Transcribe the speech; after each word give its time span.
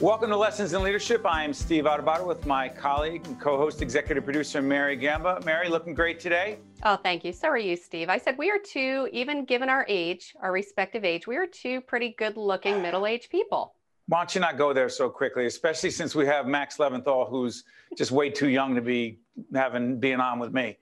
Welcome 0.00 0.30
to 0.30 0.36
Lessons 0.36 0.74
in 0.74 0.84
Leadership. 0.84 1.26
I 1.26 1.42
am 1.42 1.52
Steve 1.52 1.82
Adubato 1.82 2.24
with 2.24 2.46
my 2.46 2.68
colleague 2.68 3.26
and 3.26 3.40
co-host, 3.40 3.82
executive 3.82 4.24
producer 4.24 4.62
Mary 4.62 4.94
Gamba. 4.94 5.42
Mary, 5.44 5.68
looking 5.68 5.92
great 5.92 6.20
today. 6.20 6.58
Oh, 6.84 6.94
thank 6.94 7.24
you. 7.24 7.32
So 7.32 7.48
are 7.48 7.58
you, 7.58 7.74
Steve. 7.74 8.08
I 8.08 8.16
said 8.16 8.38
we 8.38 8.48
are 8.48 8.60
two, 8.64 9.08
even 9.10 9.44
given 9.44 9.68
our 9.68 9.84
age, 9.88 10.36
our 10.40 10.52
respective 10.52 11.04
age, 11.04 11.26
we 11.26 11.36
are 11.36 11.48
two 11.48 11.80
pretty 11.80 12.14
good-looking 12.16 12.80
middle-aged 12.80 13.28
people. 13.28 13.74
Why 14.06 14.20
don't 14.20 14.32
you 14.36 14.40
not 14.40 14.56
go 14.56 14.72
there 14.72 14.88
so 14.88 15.10
quickly, 15.10 15.46
especially 15.46 15.90
since 15.90 16.14
we 16.14 16.26
have 16.26 16.46
Max 16.46 16.76
Leventhal, 16.76 17.28
who's 17.28 17.64
just 17.96 18.12
way 18.12 18.30
too 18.30 18.48
young 18.48 18.76
to 18.76 18.80
be 18.80 19.18
having 19.52 19.98
being 19.98 20.20
on 20.20 20.38
with 20.38 20.52
me. 20.52 20.78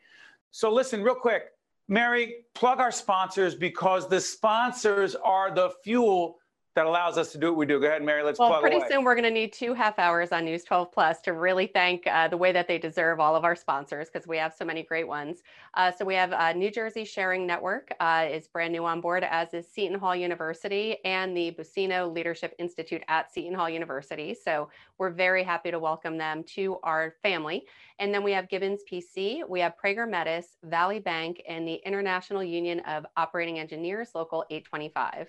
So 0.51 0.71
listen, 0.71 1.03
real 1.03 1.14
quick, 1.14 1.53
Mary, 1.89 2.45
plug 2.53 2.80
our 2.80 2.93
sponsors 2.93 3.55
because 3.55 4.11
the 4.11 4.21
sponsors 4.21 5.14
are 5.14 5.51
the 5.51 5.71
fuel 5.83 6.37
that 6.77 6.85
allows 6.85 7.17
us 7.17 7.33
to 7.33 7.39
do 7.39 7.47
what 7.47 7.57
we 7.57 7.65
do. 7.65 7.81
Go 7.81 7.87
ahead, 7.87 8.03
Mary. 8.03 8.23
Let's 8.23 8.39
well, 8.39 8.51
plug 8.51 8.61
pretty 8.61 8.77
away. 8.77 8.87
soon 8.91 9.03
we're 9.03 9.15
going 9.15 9.25
to 9.25 9.30
need 9.30 9.51
two 9.51 9.73
half 9.73 9.98
hours 9.98 10.30
on 10.30 10.45
News 10.45 10.62
12 10.62 10.93
Plus 10.93 11.23
to 11.23 11.33
really 11.33 11.67
thank 11.67 12.07
uh, 12.07 12.29
the 12.29 12.37
way 12.37 12.53
that 12.53 12.69
they 12.69 12.77
deserve 12.77 13.19
all 13.19 13.34
of 13.34 13.45
our 13.45 13.57
sponsors 13.57 14.11
because 14.12 14.29
we 14.29 14.37
have 14.37 14.53
so 14.53 14.62
many 14.62 14.83
great 14.83 15.09
ones. 15.09 15.43
Uh, 15.73 15.91
so 15.91 16.05
we 16.05 16.15
have 16.15 16.34
uh, 16.34 16.53
New 16.53 16.70
Jersey 16.70 17.07
Sharing 17.07 17.47
Network 17.47 17.95
uh, 17.98 18.27
is 18.31 18.47
brand 18.47 18.75
new 18.75 18.84
on 18.84 19.01
board, 19.01 19.25
as 19.25 19.55
is 19.55 19.67
Seton 19.67 19.98
Hall 19.98 20.15
University 20.15 20.98
and 21.07 21.34
the 21.34 21.57
Buccino 21.59 22.15
Leadership 22.15 22.55
Institute 22.59 23.03
at 23.09 23.33
Seton 23.33 23.55
Hall 23.55 23.70
University. 23.70 24.34
So 24.34 24.69
we're 24.98 25.11
very 25.11 25.43
happy 25.43 25.70
to 25.70 25.79
welcome 25.79 26.19
them 26.19 26.45
to 26.56 26.77
our 26.83 27.15
family. 27.23 27.65
And 27.98 28.12
then 28.12 28.23
we 28.23 28.33
have 28.33 28.51
Gibbons 28.51 28.83
PC, 28.91 29.48
we 29.48 29.61
have 29.61 29.73
Prager 29.83 30.06
Metis, 30.06 30.59
Valley 30.62 30.98
Bank, 30.98 31.43
and 31.48 31.67
the 31.67 31.81
International 31.87 32.45
Union 32.45 32.81
of 32.81 33.06
Operating 33.17 33.59
Engineers, 33.59 34.11
Local 34.15 34.45
825. 34.51 35.29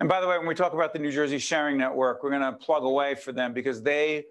And 0.00 0.08
by 0.08 0.20
the 0.20 0.28
way, 0.28 0.38
when 0.38 0.46
we 0.46 0.54
talk 0.54 0.74
about 0.74 0.92
the 0.92 1.00
New 1.00 1.10
Jersey 1.10 1.38
Sharing 1.38 1.76
Network, 1.76 2.22
we're 2.22 2.30
going 2.30 2.42
to 2.42 2.52
plug 2.52 2.84
away 2.84 3.16
for 3.16 3.32
them 3.32 3.52
because 3.52 3.82
they 3.82 4.26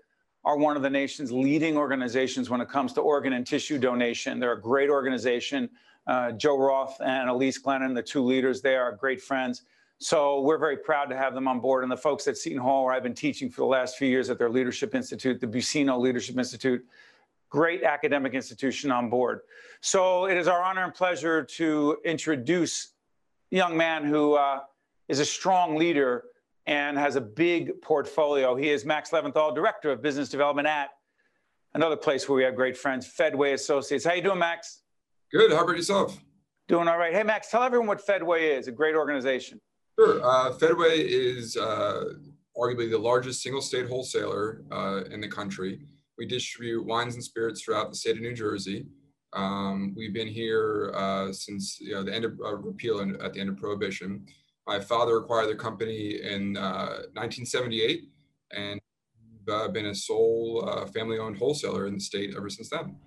are 0.46 0.56
one 0.56 0.78
of 0.78 0.82
the 0.82 0.90
nation's 0.90 1.30
leading 1.30 1.76
organizations 1.76 2.50
when 2.50 2.62
it 2.62 2.70
comes 2.70 2.94
to 2.94 3.02
organ 3.02 3.34
and 3.34 3.46
tissue 3.46 3.78
donation. 3.78 4.40
They're 4.40 4.54
a 4.54 4.62
great 4.62 4.90
organization. 4.90 5.70
Uh, 6.06 6.32
Joe 6.32 6.58
Roth 6.58 6.96
and 7.02 7.30
Elisse 7.30 7.62
Glennon, 7.62 7.94
the 7.94 8.02
two 8.02 8.24
leaders, 8.24 8.62
they 8.62 8.78
are 8.78 8.94
great 8.94 9.22
friends. 9.22 9.64
So 10.00 10.40
we're 10.40 10.58
very 10.58 10.78
proud 10.78 11.06
to 11.06 11.18
have 11.18 11.34
them 11.34 11.50
on 11.50 11.60
board. 11.60 11.84
And 11.84 11.92
the 11.92 11.98
folks 11.98 12.30
at 12.30 12.38
Seton 12.38 12.62
Hall, 12.62 12.86
where 12.86 12.94
I've 12.94 13.04
been 13.04 13.14
teaching 13.14 13.50
for 13.50 13.60
the 13.62 13.68
last 13.68 13.98
few 13.98 14.08
years 14.08 14.30
at 14.30 14.38
their 14.38 14.50
Leadership 14.50 14.96
Institute, 14.96 15.42
the 15.42 15.48
Buccino 15.48 16.00
Leadership 16.00 16.38
Institute, 16.38 16.86
great 17.50 17.84
academic 17.84 18.34
institution 18.34 18.90
on 18.90 19.10
board. 19.10 19.42
So 19.82 20.28
it 20.28 20.38
is 20.38 20.48
our 20.48 20.64
honor 20.64 20.86
and 20.86 20.94
pleasure 20.94 21.44
to 21.44 21.98
introduce 22.06 22.94
a 23.52 23.56
young 23.56 23.76
man 23.76 24.06
who 24.06 24.36
uh, 24.36 24.60
is 25.08 25.20
a 25.20 25.26
strong 25.26 25.76
leader 25.76 26.24
and 26.66 26.98
has 26.98 27.16
a 27.16 27.22
big 27.22 27.82
portfolio. 27.82 28.56
He 28.56 28.70
is 28.70 28.86
Max 28.86 29.12
Leventhal, 29.12 29.56
Director 29.56 29.92
of 29.92 30.02
Business 30.02 30.30
Development 30.30 30.68
at 30.68 30.90
another 31.74 31.96
place 31.96 32.28
where 32.28 32.36
we 32.36 32.44
have 32.44 32.56
great 32.56 32.78
friends, 32.78 33.08
Fedway 33.08 33.54
Associates. 33.54 34.04
How 34.06 34.14
you 34.14 34.22
doing, 34.22 34.40
Max? 34.40 34.82
Good. 35.32 35.52
How 35.52 35.64
about 35.64 35.76
yourself? 35.76 36.20
Doing 36.68 36.88
all 36.88 36.98
right. 36.98 37.14
Hey, 37.14 37.24
Max, 37.24 37.50
tell 37.50 37.64
everyone 37.64 37.88
what 37.88 38.06
Fedway 38.06 38.58
is, 38.58 38.68
a 38.68 38.72
great 38.72 38.96
organization. 38.96 39.62
Sure. 39.98 40.22
Uh, 40.24 40.52
Fedway 40.54 40.98
is 40.98 41.56
uh, 41.56 42.04
arguably 42.58 42.90
the 42.90 42.98
largest 42.98 43.42
single 43.42 43.62
state 43.62 43.88
wholesaler 43.88 44.64
uh, 44.72 45.04
in 45.10 45.22
the 45.22 45.28
country. 45.28 45.80
We 46.18 46.26
distribute 46.26 46.86
wines 46.86 47.14
and 47.14 47.24
spirits 47.24 47.62
throughout 47.62 47.90
the 47.90 47.96
state 47.96 48.18
of 48.18 48.22
New 48.22 48.34
Jersey. 48.34 48.88
Um, 49.34 49.94
we've 49.96 50.14
been 50.14 50.28
here 50.28 50.92
uh, 50.96 51.32
since 51.32 51.80
you 51.80 51.94
know, 51.94 52.04
the 52.04 52.14
end 52.14 52.26
of 52.26 52.40
uh, 52.44 52.56
repeal 52.56 53.00
and 53.00 53.22
at 53.22 53.34
the 53.34 53.40
end 53.40 53.50
of 53.50 53.58
Prohibition. 53.58 54.26
My 54.68 54.82
father 54.82 55.16
acquired 55.18 55.50
the 55.50 55.56
company 55.56 56.20
in 56.22 56.58
uh, 56.58 57.08
1978 57.14 58.10
and 58.52 58.82
uh, 59.50 59.70
been 59.70 59.86
a 59.86 59.96
sole 59.96 60.68
uh, 60.68 60.86
family-owned 60.88 61.38
wholesaler 61.38 61.88
in 61.88 61.94
the 61.94 62.00
state 62.02 62.34
ever 62.36 62.50
since 62.50 62.70
then. 62.70 62.98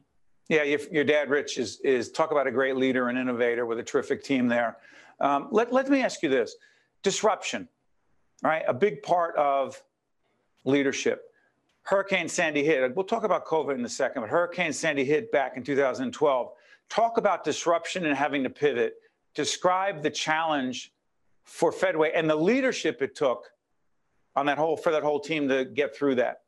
Yeah, 0.48 0.62
your, 0.62 0.81
your, 0.91 1.04
dad, 1.04 1.28
Rich, 1.28 1.59
is, 1.59 1.78
is 1.84 2.10
talk 2.10 2.31
about 2.32 2.47
a 2.47 2.50
great 2.50 2.76
leader 2.76 3.09
and 3.09 3.19
innovator 3.19 3.66
with 3.66 3.78
a 3.78 3.82
terrific 3.82 4.25
team 4.25 4.49
there. 4.49 4.78
Um, 5.20 5.49
let, 5.50 5.70
let 5.70 5.88
me 5.91 6.03
ask 6.03 6.22
you 6.22 6.31
this 6.31 6.56
disruption, 7.03 7.69
right? 8.43 8.62
A 8.66 8.75
big 8.75 9.03
part 9.03 9.37
of 9.37 9.81
leadership. 10.65 11.25
Hurricane 11.82 12.28
Sandy 12.28 12.65
hit. 12.65 12.97
We'll 12.97 13.04
talk 13.04 13.25
about 13.25 13.44
COVID 13.44 13.75
in 13.75 13.84
a 13.84 13.88
second, 13.88 14.22
but 14.22 14.31
Hurricane 14.31 14.72
Sandy 14.72 15.04
hit 15.04 15.31
back 15.31 15.56
in 15.56 15.62
2012. 15.62 16.53
Talk 16.88 17.19
about 17.19 17.44
disruption 17.44 18.06
and 18.06 18.16
having 18.16 18.43
to 18.44 18.50
pivot. 18.50 18.94
Describe 19.34 20.03
the 20.03 20.10
challenge 20.10 20.93
for 21.45 21.73
Fedway 21.73 22.11
and 22.15 22.28
the 22.28 22.37
leadership 22.37 23.03
it 23.03 23.15
took 23.15 23.45
on 24.37 24.47
that 24.47 24.59
whole 24.59 24.77
for 24.77 24.93
that 24.93 25.03
whole 25.03 25.21
team 25.21 25.49
to 25.49 25.65
get 25.65 25.95
through 25.95 26.17
that. 26.17 26.39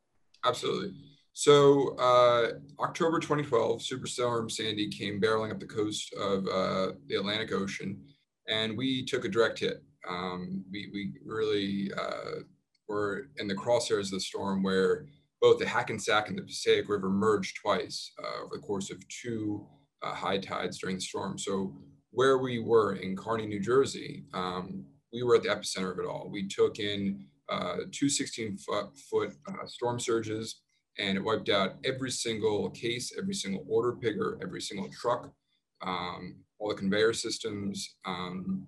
Absolutely. 0.44 0.92
So 1.34 1.97
uh, 1.97 2.53
October 2.80 3.19
2012, 3.19 3.81
Superstorm 3.81 4.50
Sandy 4.50 4.88
came 4.88 5.20
barreling 5.20 5.50
up 5.50 5.60
the 5.60 5.66
coast 5.66 6.12
of 6.14 6.47
uh, 6.47 6.92
the 7.06 7.16
Atlantic 7.16 7.52
Ocean, 7.52 8.02
and 8.48 8.76
we 8.76 9.04
took 9.04 9.25
a 9.25 9.28
direct 9.28 9.60
hit. 9.60 9.82
Um, 10.08 10.64
we, 10.70 10.91
we 10.92 11.12
really 11.25 11.91
uh, 11.98 12.42
were 12.88 13.28
in 13.38 13.48
the 13.48 13.54
crosshairs 13.54 14.06
of 14.06 14.10
the 14.10 14.20
storm 14.20 14.62
where 14.62 15.06
both 15.41 15.58
the 15.58 15.66
Hackensack 15.66 16.28
and 16.28 16.36
the 16.36 16.42
Passaic 16.42 16.88
River 16.88 17.08
merged 17.08 17.56
twice 17.56 18.12
uh, 18.22 18.44
over 18.44 18.56
the 18.56 18.62
course 18.62 18.91
of 18.91 18.98
two 19.08 19.66
uh, 20.02 20.12
high 20.12 20.38
tides 20.38 20.78
during 20.78 20.97
the 20.97 21.02
storm. 21.02 21.38
So 21.38 21.75
where 22.12 22.38
we 22.38 22.58
were 22.58 22.94
in 22.94 23.16
Kearny, 23.16 23.48
New 23.48 23.60
Jersey, 23.60 24.24
um, 24.32 24.84
we 25.12 25.22
were 25.22 25.36
at 25.36 25.42
the 25.42 25.48
epicenter 25.48 25.92
of 25.92 25.98
it 25.98 26.06
all. 26.06 26.28
We 26.30 26.46
took 26.46 26.78
in 26.78 27.26
uh, 27.48 27.78
two 27.90 28.08
16 28.08 28.56
foot, 28.58 28.96
foot 28.98 29.32
uh, 29.48 29.66
storm 29.66 29.98
surges 29.98 30.60
and 30.98 31.16
it 31.16 31.24
wiped 31.24 31.48
out 31.48 31.76
every 31.84 32.10
single 32.10 32.70
case, 32.70 33.12
every 33.18 33.34
single 33.34 33.64
order 33.68 33.92
picker, 33.92 34.38
every 34.42 34.60
single 34.60 34.88
truck, 34.90 35.32
um, 35.80 36.36
all 36.58 36.68
the 36.68 36.74
conveyor 36.74 37.14
systems. 37.14 37.96
Um, 38.04 38.66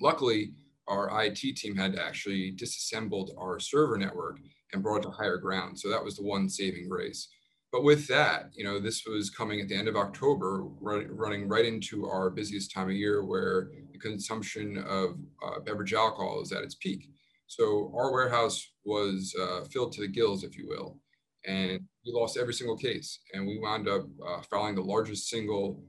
luckily, 0.00 0.52
our 0.88 1.24
IT 1.24 1.36
team 1.36 1.76
had 1.76 1.96
actually 1.96 2.52
disassembled 2.52 3.32
our 3.38 3.60
server 3.60 3.98
network 3.98 4.38
and 4.72 4.82
brought 4.82 4.98
it 4.98 5.02
to 5.02 5.10
higher 5.10 5.36
ground. 5.36 5.78
So 5.78 5.90
that 5.90 6.02
was 6.02 6.16
the 6.16 6.22
one 6.22 6.48
saving 6.48 6.88
grace. 6.88 7.28
But 7.70 7.84
with 7.84 8.06
that, 8.08 8.50
you 8.54 8.64
know, 8.64 8.80
this 8.80 9.04
was 9.06 9.28
coming 9.28 9.60
at 9.60 9.68
the 9.68 9.74
end 9.74 9.88
of 9.88 9.96
October, 9.96 10.64
running 10.80 11.46
right 11.46 11.66
into 11.66 12.06
our 12.06 12.30
busiest 12.30 12.72
time 12.72 12.88
of 12.88 12.94
year 12.94 13.24
where 13.24 13.70
the 13.92 13.98
consumption 13.98 14.78
of 14.78 15.18
uh, 15.44 15.60
beverage 15.60 15.92
alcohol 15.92 16.40
is 16.40 16.52
at 16.52 16.62
its 16.62 16.76
peak. 16.76 17.10
So 17.46 17.92
our 17.94 18.10
warehouse 18.12 18.66
was 18.84 19.34
uh, 19.38 19.64
filled 19.64 19.92
to 19.92 20.00
the 20.00 20.08
gills, 20.08 20.44
if 20.44 20.56
you 20.56 20.66
will. 20.66 20.98
And 21.46 21.80
we 22.04 22.12
lost 22.12 22.38
every 22.38 22.54
single 22.54 22.76
case. 22.76 23.20
And 23.34 23.46
we 23.46 23.58
wound 23.58 23.88
up 23.88 24.06
uh, 24.26 24.40
filing 24.50 24.74
the 24.74 24.82
largest 24.82 25.28
single 25.28 25.82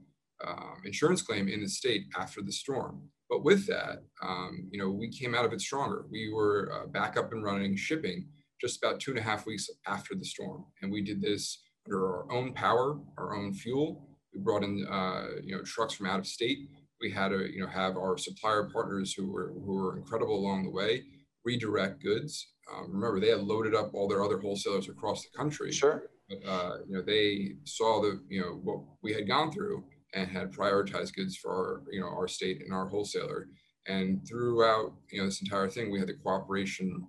um, 0.46 0.82
insurance 0.84 1.22
claim 1.22 1.48
in 1.48 1.62
the 1.62 1.68
state 1.68 2.04
after 2.16 2.42
the 2.42 2.52
storm. 2.52 3.02
But 3.28 3.44
with 3.44 3.66
that, 3.68 4.02
um, 4.22 4.68
you 4.70 4.78
know, 4.78 4.90
we 4.90 5.08
came 5.08 5.34
out 5.34 5.44
of 5.44 5.52
it 5.52 5.60
stronger. 5.60 6.04
We 6.10 6.30
were 6.32 6.72
uh, 6.74 6.86
back 6.88 7.16
up 7.16 7.32
and 7.32 7.44
running, 7.44 7.76
shipping 7.76 8.26
just 8.60 8.82
about 8.82 9.00
two 9.00 9.12
and 9.12 9.20
a 9.20 9.22
half 9.22 9.46
weeks 9.46 9.68
after 9.86 10.14
the 10.14 10.24
storm. 10.24 10.66
And 10.82 10.92
we 10.92 11.00
did 11.02 11.22
this 11.22 11.58
under 11.90 12.06
our 12.06 12.32
own 12.32 12.52
power, 12.52 12.98
our 13.18 13.36
own 13.36 13.52
fuel. 13.52 14.06
We 14.34 14.40
brought 14.40 14.62
in, 14.62 14.86
uh, 14.88 15.40
you 15.42 15.56
know, 15.56 15.62
trucks 15.62 15.94
from 15.94 16.06
out 16.06 16.20
of 16.20 16.26
state. 16.26 16.58
We 17.00 17.10
had 17.10 17.28
to, 17.30 17.50
you 17.52 17.62
know, 17.62 17.68
have 17.68 17.96
our 17.96 18.16
supplier 18.16 18.68
partners 18.72 19.12
who 19.12 19.30
were 19.30 19.52
who 19.52 19.74
were 19.74 19.96
incredible 19.96 20.36
along 20.38 20.64
the 20.64 20.70
way 20.70 21.04
redirect 21.44 22.02
goods. 22.02 22.48
Um, 22.70 22.92
remember, 22.92 23.18
they 23.18 23.30
had 23.30 23.40
loaded 23.40 23.74
up 23.74 23.94
all 23.94 24.06
their 24.06 24.22
other 24.22 24.38
wholesalers 24.38 24.88
across 24.88 25.22
the 25.22 25.36
country. 25.36 25.72
Sure. 25.72 26.10
But, 26.28 26.48
uh, 26.48 26.76
you 26.86 26.96
know, 26.96 27.02
they 27.02 27.54
saw 27.64 28.02
the, 28.02 28.20
you 28.28 28.40
know, 28.40 28.60
what 28.62 28.84
we 29.02 29.12
had 29.14 29.26
gone 29.26 29.50
through 29.50 29.82
and 30.14 30.30
had 30.30 30.52
prioritized 30.52 31.14
goods 31.14 31.36
for 31.36 31.50
our, 31.50 31.82
you 31.90 32.00
know, 32.00 32.08
our 32.08 32.28
state 32.28 32.60
and 32.62 32.74
our 32.74 32.86
wholesaler. 32.86 33.48
And 33.88 34.20
throughout, 34.28 34.92
you 35.10 35.20
know, 35.20 35.26
this 35.26 35.40
entire 35.40 35.68
thing, 35.70 35.90
we 35.90 35.98
had 35.98 36.08
the 36.08 36.14
cooperation 36.22 37.04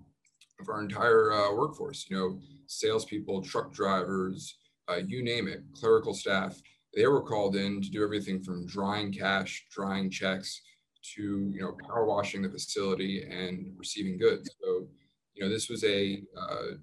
of 0.62 0.70
our 0.70 0.82
entire 0.82 1.34
uh, 1.34 1.54
workforce. 1.54 2.06
You 2.10 2.16
know, 2.18 2.40
salespeople, 2.68 3.42
truck 3.44 3.74
drivers, 3.74 4.56
uh, 4.88 5.00
you 5.06 5.24
name 5.24 5.48
it, 5.48 5.64
clerical 5.74 6.14
staff, 6.14 6.62
they 6.96 7.08
were 7.08 7.22
called 7.22 7.56
in 7.56 7.82
to 7.82 7.90
do 7.90 8.04
everything 8.04 8.44
from 8.44 8.66
drying 8.66 9.12
cash, 9.12 9.66
drying 9.72 10.10
checks, 10.10 10.62
to 11.16 11.52
you 11.54 11.62
know 11.62 11.76
power 11.88 12.06
washing 12.06 12.42
the 12.42 12.50
facility 12.50 13.24
and 13.24 13.74
receiving 13.78 14.18
goods. 14.18 14.50
So 14.62 14.88
you 15.34 15.44
know 15.44 15.50
this 15.50 15.70
was 15.70 15.84
a 15.84 16.22
uh, 16.38 16.76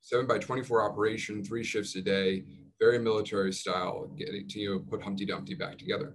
seven 0.00 0.26
by 0.26 0.38
twenty 0.38 0.62
four 0.62 0.82
operation, 0.82 1.44
three 1.44 1.64
shifts 1.64 1.94
a 1.96 2.02
day, 2.02 2.44
very 2.80 2.98
military 2.98 3.52
style, 3.52 4.10
getting 4.16 4.48
to 4.48 4.58
you 4.58 4.74
know, 4.74 4.78
put 4.80 5.02
Humpty 5.02 5.24
Dumpty 5.24 5.54
back 5.54 5.78
together. 5.78 6.14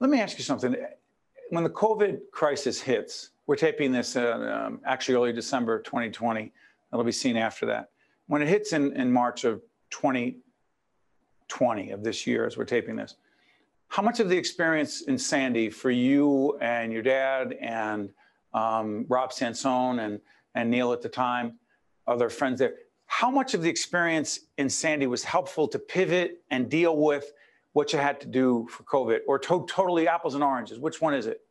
Let 0.00 0.10
me 0.10 0.20
ask 0.20 0.38
you 0.38 0.44
something. 0.44 0.76
When 1.50 1.64
the 1.64 1.70
COVID 1.70 2.18
crisis 2.32 2.80
hits, 2.80 3.30
we're 3.46 3.56
taping 3.56 3.92
this 3.92 4.16
uh, 4.16 4.64
um, 4.66 4.80
actually 4.86 5.16
early 5.16 5.32
December 5.32 5.80
2020. 5.82 6.52
It'll 6.92 7.04
be 7.04 7.12
seen 7.12 7.36
after 7.36 7.66
that. 7.66 7.90
When 8.26 8.42
it 8.42 8.48
hits 8.48 8.72
in, 8.72 8.96
in 8.96 9.12
March 9.12 9.44
of 9.44 9.62
2020 9.92 11.90
of 11.90 12.02
this 12.02 12.26
year, 12.26 12.44
as 12.46 12.56
we're 12.56 12.64
taping 12.64 12.96
this, 12.96 13.14
how 13.88 14.02
much 14.02 14.20
of 14.20 14.28
the 14.28 14.36
experience 14.36 15.02
in 15.02 15.18
Sandy 15.18 15.68
for 15.70 15.90
you 15.90 16.58
and 16.60 16.92
your 16.92 17.02
dad 17.02 17.52
and 17.60 18.10
um, 18.54 19.04
Rob 19.08 19.32
Sansone 19.32 19.98
and, 20.00 20.20
and 20.54 20.70
Neil 20.70 20.92
at 20.92 21.02
the 21.02 21.08
time, 21.08 21.58
other 22.06 22.30
friends 22.30 22.58
there. 22.58 22.74
How 23.06 23.30
much 23.30 23.52
of 23.52 23.62
the 23.62 23.68
experience 23.68 24.40
in 24.56 24.70
Sandy 24.70 25.06
was 25.06 25.22
helpful 25.24 25.68
to 25.68 25.78
pivot 25.78 26.42
and 26.50 26.70
deal 26.70 26.96
with 26.96 27.32
what 27.74 27.92
you 27.92 27.98
had 27.98 28.20
to 28.22 28.26
do 28.26 28.66
for 28.70 28.82
COVID, 28.84 29.20
or 29.26 29.38
to- 29.38 29.66
totally 29.68 30.08
apples 30.08 30.34
and 30.34 30.42
oranges? 30.42 30.78
Which 30.78 31.00
one 31.00 31.12
is 31.14 31.26
it? 31.26 31.42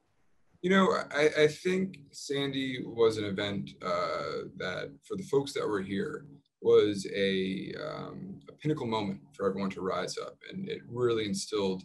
You 0.61 0.69
know, 0.69 0.95
I, 1.11 1.43
I 1.43 1.47
think 1.47 1.99
Sandy 2.11 2.83
was 2.83 3.17
an 3.17 3.25
event 3.25 3.71
uh, 3.83 4.49
that, 4.57 4.91
for 5.03 5.15
the 5.15 5.23
folks 5.23 5.53
that 5.53 5.67
were 5.67 5.81
here, 5.81 6.25
was 6.61 7.07
a, 7.15 7.73
um, 7.83 8.39
a 8.49 8.53
pinnacle 8.53 8.87
moment 8.87 9.21
for 9.33 9.47
everyone 9.47 9.71
to 9.71 9.81
rise 9.81 10.17
up, 10.17 10.37
and 10.49 10.69
it 10.69 10.81
really 10.87 11.25
instilled 11.25 11.83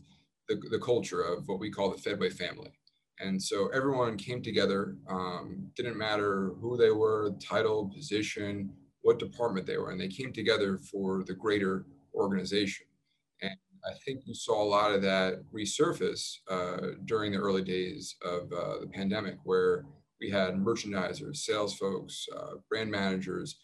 the, 0.48 0.56
the 0.70 0.78
culture 0.78 1.22
of 1.22 1.48
what 1.48 1.58
we 1.58 1.70
call 1.70 1.90
the 1.90 1.96
Fedway 1.96 2.30
family. 2.32 2.72
And 3.18 3.42
so 3.42 3.68
everyone 3.68 4.18
came 4.18 4.42
together. 4.42 4.96
Um, 5.08 5.70
didn't 5.74 5.96
matter 5.96 6.52
who 6.60 6.76
they 6.76 6.90
were, 6.90 7.34
title, 7.40 7.88
position, 7.88 8.70
what 9.00 9.18
department 9.18 9.66
they 9.66 9.78
were, 9.78 9.90
and 9.90 10.00
they 10.00 10.08
came 10.08 10.32
together 10.32 10.78
for 10.78 11.24
the 11.24 11.34
greater 11.34 11.86
organization. 12.14 12.86
And 13.40 13.56
I 13.84 13.92
think 14.04 14.22
you 14.26 14.34
saw 14.34 14.62
a 14.62 14.68
lot 14.68 14.92
of 14.92 15.00
that 15.02 15.42
resurface 15.54 16.38
uh, 16.50 16.98
during 17.06 17.32
the 17.32 17.38
early 17.38 17.62
days 17.62 18.16
of 18.22 18.52
uh, 18.52 18.80
the 18.80 18.90
pandemic, 18.92 19.38
where 19.44 19.86
we 20.20 20.30
had 20.30 20.54
merchandisers, 20.54 21.36
sales 21.36 21.74
folks, 21.76 22.26
uh, 22.36 22.56
brand 22.68 22.90
managers, 22.90 23.56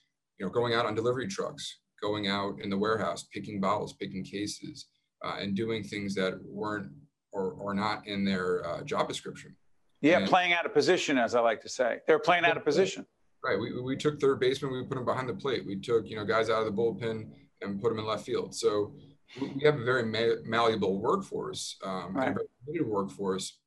you 0.43 0.49
know, 0.49 0.53
going 0.53 0.75
out 0.75 0.87
on 0.87 0.97
delivery 0.97 1.29
trucks, 1.29 1.79
going 2.03 2.27
out 2.27 2.57
in 2.61 2.69
the 2.69 2.77
warehouse, 2.77 3.29
picking 3.33 3.61
bottles, 3.61 3.93
picking 3.93 4.25
cases, 4.25 4.89
uh, 5.25 5.37
and 5.39 5.55
doing 5.55 5.85
things 5.85 6.17
that 6.17 6.37
weren't 6.45 6.91
or, 7.31 7.53
or 7.53 7.75
not 7.75 8.05
in 8.09 8.25
their 8.25 8.67
uh, 8.67 8.83
job 8.83 9.07
description. 9.07 9.55
Yeah, 10.01 10.19
And- 10.19 10.27
playing 10.29 10.53
out 10.53 10.67
of 10.67 10.75
position, 10.75 11.17
as 11.17 11.37
I 11.37 11.41
like 11.41 11.61
to 11.61 11.69
say. 11.69 12.01
They're 12.09 12.19
playing 12.19 12.45
out 12.45 12.57
of 12.57 12.65
position. 12.65 13.07
Right. 13.45 13.57
We, 13.57 13.81
we 13.81 13.97
took 13.97 14.21
third 14.21 14.41
baseman, 14.41 14.73
we 14.73 14.83
put 14.83 14.97
them 14.97 15.05
behind 15.05 15.29
the 15.29 15.35
plate. 15.35 15.65
We 15.65 15.79
took, 15.79 16.09
you 16.09 16.17
know, 16.17 16.25
guys 16.25 16.51
out 16.51 16.59
of 16.59 16.67
the 16.67 16.73
bullpen 16.73 17.29
and 17.61 17.81
put 17.81 17.91
them 17.91 18.01
in 18.01 18.05
left 18.05 18.27
field. 18.27 18.53
So 18.53 18.95
we, 19.41 19.63
have 19.65 19.77
a 19.77 19.85
very 19.85 20.05
ma- 20.05 20.43
malleable 20.45 20.99
workforce, 21.01 21.77
um, 21.85 22.17
and 22.17 22.31
a 22.31 22.35
very 22.35 22.47
committed 22.65 22.89
workforce 22.89 23.61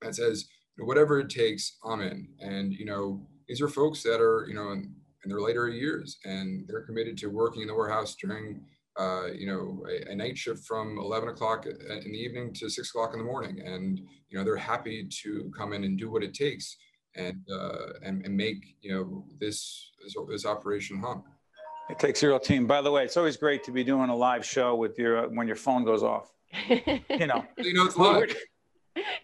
that 0.00 0.14
says, 0.14 0.46
you 0.76 0.82
know, 0.82 0.88
whatever 0.88 1.20
it 1.20 1.28
takes, 1.28 1.76
I'm 1.84 2.00
in. 2.00 2.28
And, 2.40 2.72
you 2.72 2.86
know, 2.86 3.26
these 3.48 3.60
are 3.60 3.68
folks 3.68 4.02
that 4.02 4.20
are, 4.22 4.46
you 4.48 4.54
know, 4.54 4.72
in, 4.72 4.94
in 5.26 5.30
their 5.30 5.40
later 5.40 5.68
years 5.68 6.18
and 6.24 6.64
they're 6.68 6.82
committed 6.82 7.18
to 7.18 7.26
working 7.26 7.62
in 7.62 7.68
the 7.68 7.74
warehouse 7.74 8.14
during, 8.14 8.60
uh, 8.96 9.26
you 9.34 9.44
know, 9.44 9.84
a, 9.90 10.12
a 10.12 10.14
night 10.14 10.38
shift 10.38 10.64
from 10.64 10.96
11 10.98 11.28
o'clock 11.30 11.66
in 11.66 12.12
the 12.12 12.18
evening 12.18 12.52
to 12.54 12.70
six 12.70 12.90
o'clock 12.90 13.10
in 13.12 13.18
the 13.18 13.24
morning. 13.24 13.60
And, 13.66 13.98
you 14.28 14.38
know, 14.38 14.44
they're 14.44 14.56
happy 14.56 15.08
to 15.22 15.50
come 15.58 15.72
in 15.72 15.82
and 15.82 15.98
do 15.98 16.08
what 16.12 16.22
it 16.22 16.32
takes 16.32 16.76
and 17.16 17.42
uh, 17.50 17.94
and, 18.04 18.24
and 18.26 18.36
make 18.36 18.76
you 18.82 18.92
know 18.94 19.24
this 19.40 19.90
this, 20.04 20.14
this 20.28 20.46
operation 20.46 21.00
hum. 21.00 21.24
It 21.90 21.98
takes 21.98 22.22
a 22.22 22.28
real 22.28 22.38
team. 22.38 22.66
By 22.66 22.82
the 22.82 22.90
way, 22.92 23.04
it's 23.04 23.16
always 23.16 23.36
great 23.36 23.64
to 23.64 23.72
be 23.72 23.82
doing 23.82 24.10
a 24.10 24.16
live 24.16 24.44
show 24.44 24.76
with 24.76 24.96
your 24.98 25.28
when 25.30 25.46
your 25.48 25.56
phone 25.56 25.84
goes 25.84 26.02
off. 26.04 26.30
You 26.68 27.26
know, 27.26 27.44
You 27.58 27.72
know, 27.74 27.86
it's 27.86 27.96
We're- 27.96 28.20
live. 28.26 28.36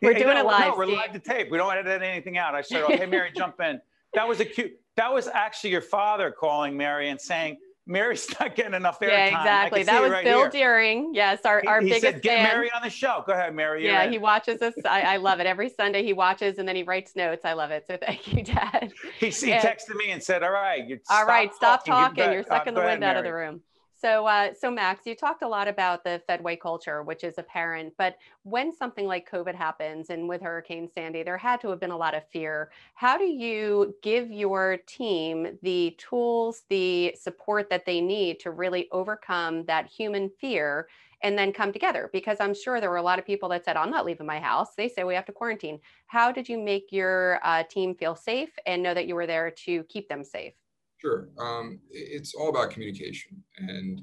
We're 0.02 0.12
Yeah, 0.12 0.18
doing 0.24 0.34
no, 0.34 0.40
it 0.40 0.46
live, 0.46 0.68
No, 0.68 0.76
we're 0.76 0.86
live 0.86 1.12
to 1.12 1.18
tape. 1.18 1.50
We 1.50 1.58
don't 1.58 1.74
edit 1.74 2.02
anything 2.02 2.36
out. 2.38 2.54
I 2.54 2.62
said, 2.62 2.82
"Okay, 2.84 3.06
Mary, 3.06 3.30
jump 3.34 3.60
in." 3.60 3.80
That 4.14 4.26
was 4.28 4.40
a 4.40 4.44
cute. 4.44 4.72
That 4.96 5.12
was 5.12 5.26
actually 5.28 5.70
your 5.70 5.80
father 5.80 6.30
calling 6.30 6.76
Mary 6.76 7.08
and 7.08 7.18
saying, 7.20 7.56
"Mary's 7.86 8.28
not 8.40 8.54
getting 8.54 8.74
enough 8.74 9.00
airtime." 9.00 9.08
yeah, 9.08 9.26
exactly. 9.40 9.82
That 9.84 10.02
was 10.02 10.10
right 10.10 10.24
Bill 10.24 10.40
here. 10.40 10.50
Deering. 10.50 11.14
Yes, 11.14 11.40
our, 11.46 11.60
He- 11.62 11.66
our 11.66 11.80
he 11.80 11.88
biggest 11.88 12.02
said, 12.02 12.22
"Get 12.22 12.36
fan. 12.36 12.44
Mary 12.44 12.70
on 12.74 12.82
the 12.82 12.90
show." 12.90 13.24
Go 13.26 13.32
ahead, 13.32 13.54
Mary. 13.54 13.86
Yeah, 13.86 14.02
in. 14.02 14.12
he 14.12 14.18
watches 14.18 14.60
us. 14.60 14.74
I, 14.84 15.14
I 15.14 15.16
love 15.16 15.40
it. 15.40 15.46
Every 15.46 15.70
Sunday 15.70 16.02
he 16.04 16.12
watches 16.12 16.58
and 16.58 16.68
then 16.68 16.76
he 16.76 16.82
writes 16.82 17.16
notes. 17.16 17.44
I 17.46 17.54
love 17.54 17.70
it. 17.70 17.86
So 17.86 17.96
thank 17.96 18.32
you, 18.32 18.42
Dad. 18.44 18.92
He, 19.18 19.30
he 19.30 19.48
Yeah. 19.48 19.62
texted 19.62 19.94
me 19.96 20.10
and 20.10 20.22
said, 20.22 20.42
"All 20.42 20.50
right, 20.52 21.00
All 21.10 21.24
right, 21.24 21.52
stop 21.54 21.84
talking. 21.86 22.14
back." 22.16 22.32
You're 22.32 22.42
Uh, 22.42 22.44
sucking 22.58 22.74
the 22.74 22.80
go 22.80 22.86
ahead, 22.86 23.00
wind 23.00 23.04
out 23.04 23.16
of 23.16 23.24
the 23.24 23.32
room. 23.32 23.62
So, 24.02 24.26
uh, 24.26 24.52
so 24.52 24.68
Max, 24.68 25.06
you 25.06 25.14
talked 25.14 25.42
a 25.42 25.48
lot 25.48 25.68
about 25.68 26.02
the 26.02 26.20
Fedway 26.28 26.56
culture, 26.56 27.04
which 27.04 27.22
is 27.22 27.38
apparent. 27.38 27.94
But 27.96 28.16
when 28.42 28.74
something 28.74 29.06
like 29.06 29.30
COVID 29.30 29.54
happens, 29.54 30.10
and 30.10 30.28
with 30.28 30.42
Hurricane 30.42 30.88
Sandy, 30.92 31.22
there 31.22 31.38
had 31.38 31.60
to 31.60 31.68
have 31.68 31.78
been 31.78 31.92
a 31.92 31.96
lot 31.96 32.14
of 32.16 32.28
fear. 32.30 32.72
How 32.94 33.16
do 33.16 33.24
you 33.24 33.94
give 34.02 34.28
your 34.32 34.78
team 34.88 35.56
the 35.62 35.94
tools, 35.98 36.64
the 36.68 37.14
support 37.20 37.70
that 37.70 37.86
they 37.86 38.00
need 38.00 38.40
to 38.40 38.50
really 38.50 38.88
overcome 38.90 39.66
that 39.66 39.86
human 39.86 40.30
fear? 40.40 40.88
And 41.22 41.38
then 41.38 41.52
come 41.52 41.72
together 41.72 42.10
because 42.12 42.38
I'm 42.40 42.54
sure 42.54 42.80
there 42.80 42.90
were 42.90 42.96
a 42.96 43.02
lot 43.02 43.20
of 43.20 43.24
people 43.24 43.48
that 43.50 43.64
said, 43.64 43.76
I'm 43.76 43.90
not 43.90 44.04
leaving 44.04 44.26
my 44.26 44.40
house. 44.40 44.74
They 44.74 44.88
say 44.88 45.04
we 45.04 45.14
have 45.14 45.26
to 45.26 45.32
quarantine. 45.32 45.78
How 46.08 46.32
did 46.32 46.48
you 46.48 46.58
make 46.58 46.90
your 46.90 47.38
uh, 47.44 47.62
team 47.62 47.94
feel 47.94 48.16
safe 48.16 48.50
and 48.66 48.82
know 48.82 48.94
that 48.94 49.06
you 49.06 49.14
were 49.14 49.28
there 49.28 49.52
to 49.52 49.84
keep 49.84 50.08
them 50.08 50.24
safe? 50.24 50.54
Sure. 51.02 51.30
Um, 51.36 51.80
it's 51.90 52.32
all 52.32 52.48
about 52.48 52.70
communication 52.70 53.42
and 53.58 54.00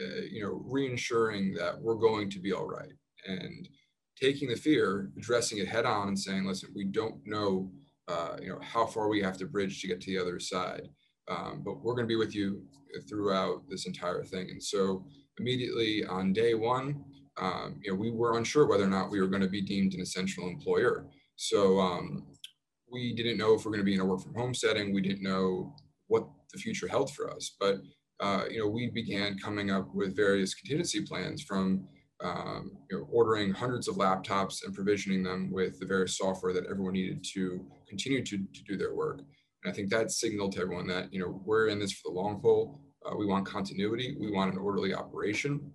uh, 0.00 0.22
you 0.30 0.42
know 0.42 0.64
reinsuring 0.66 1.54
that 1.58 1.78
we're 1.78 1.96
going 1.96 2.30
to 2.30 2.38
be 2.40 2.50
all 2.52 2.66
right 2.66 2.94
and 3.26 3.68
taking 4.18 4.48
the 4.48 4.56
fear, 4.56 5.10
addressing 5.18 5.58
it 5.58 5.68
head 5.68 5.84
on, 5.84 6.08
and 6.08 6.18
saying, 6.18 6.46
"Listen, 6.46 6.70
we 6.74 6.84
don't 6.84 7.20
know 7.26 7.70
uh, 8.08 8.36
you 8.40 8.48
know 8.48 8.58
how 8.62 8.86
far 8.86 9.08
we 9.10 9.20
have 9.20 9.36
to 9.36 9.44
bridge 9.46 9.82
to 9.82 9.88
get 9.88 10.00
to 10.00 10.10
the 10.10 10.18
other 10.18 10.40
side, 10.40 10.88
um, 11.28 11.60
but 11.62 11.82
we're 11.84 11.94
going 11.94 12.06
to 12.06 12.14
be 12.14 12.16
with 12.16 12.34
you 12.34 12.62
throughout 13.06 13.64
this 13.68 13.86
entire 13.86 14.24
thing." 14.24 14.48
And 14.48 14.62
so 14.62 15.04
immediately 15.38 16.06
on 16.06 16.32
day 16.32 16.54
one, 16.54 17.04
um, 17.38 17.80
you 17.82 17.92
know, 17.92 17.98
we 17.98 18.10
were 18.10 18.38
unsure 18.38 18.66
whether 18.66 18.84
or 18.84 18.94
not 18.96 19.10
we 19.10 19.20
were 19.20 19.26
going 19.28 19.42
to 19.42 19.48
be 19.48 19.60
deemed 19.60 19.92
an 19.92 20.00
essential 20.00 20.48
employer. 20.48 21.06
So 21.36 21.78
um, 21.80 22.26
we 22.90 23.14
didn't 23.14 23.36
know 23.36 23.52
if 23.54 23.66
we're 23.66 23.72
going 23.72 23.84
to 23.84 23.84
be 23.84 23.94
in 23.94 24.00
a 24.00 24.06
work 24.06 24.22
from 24.22 24.34
home 24.34 24.54
setting. 24.54 24.94
We 24.94 25.02
didn't 25.02 25.22
know 25.22 25.74
what 26.10 26.28
the 26.52 26.58
future 26.58 26.88
held 26.88 27.10
for 27.14 27.30
us. 27.30 27.56
But 27.58 27.76
uh, 28.20 28.44
you 28.50 28.58
know, 28.58 28.68
we 28.68 28.90
began 28.90 29.38
coming 29.38 29.70
up 29.70 29.88
with 29.94 30.14
various 30.14 30.52
contingency 30.54 31.06
plans 31.06 31.42
from 31.42 31.88
um, 32.22 32.72
you 32.90 32.98
know, 32.98 33.08
ordering 33.10 33.50
hundreds 33.50 33.88
of 33.88 33.96
laptops 33.96 34.62
and 34.64 34.74
provisioning 34.74 35.22
them 35.22 35.50
with 35.50 35.78
the 35.80 35.86
various 35.86 36.18
software 36.18 36.52
that 36.52 36.66
everyone 36.66 36.92
needed 36.92 37.24
to 37.32 37.64
continue 37.88 38.22
to, 38.22 38.36
to 38.36 38.62
do 38.68 38.76
their 38.76 38.94
work. 38.94 39.20
And 39.64 39.72
I 39.72 39.74
think 39.74 39.88
that 39.88 40.10
signaled 40.10 40.52
to 40.52 40.60
everyone 40.60 40.86
that 40.88 41.12
you 41.12 41.20
know 41.20 41.40
we're 41.44 41.68
in 41.68 41.78
this 41.78 41.92
for 41.92 42.10
the 42.10 42.20
long 42.20 42.40
haul. 42.40 42.80
Uh, 43.06 43.16
we 43.16 43.24
want 43.24 43.46
continuity. 43.46 44.16
We 44.20 44.30
want 44.30 44.52
an 44.52 44.58
orderly 44.58 44.92
operation. 44.92 45.72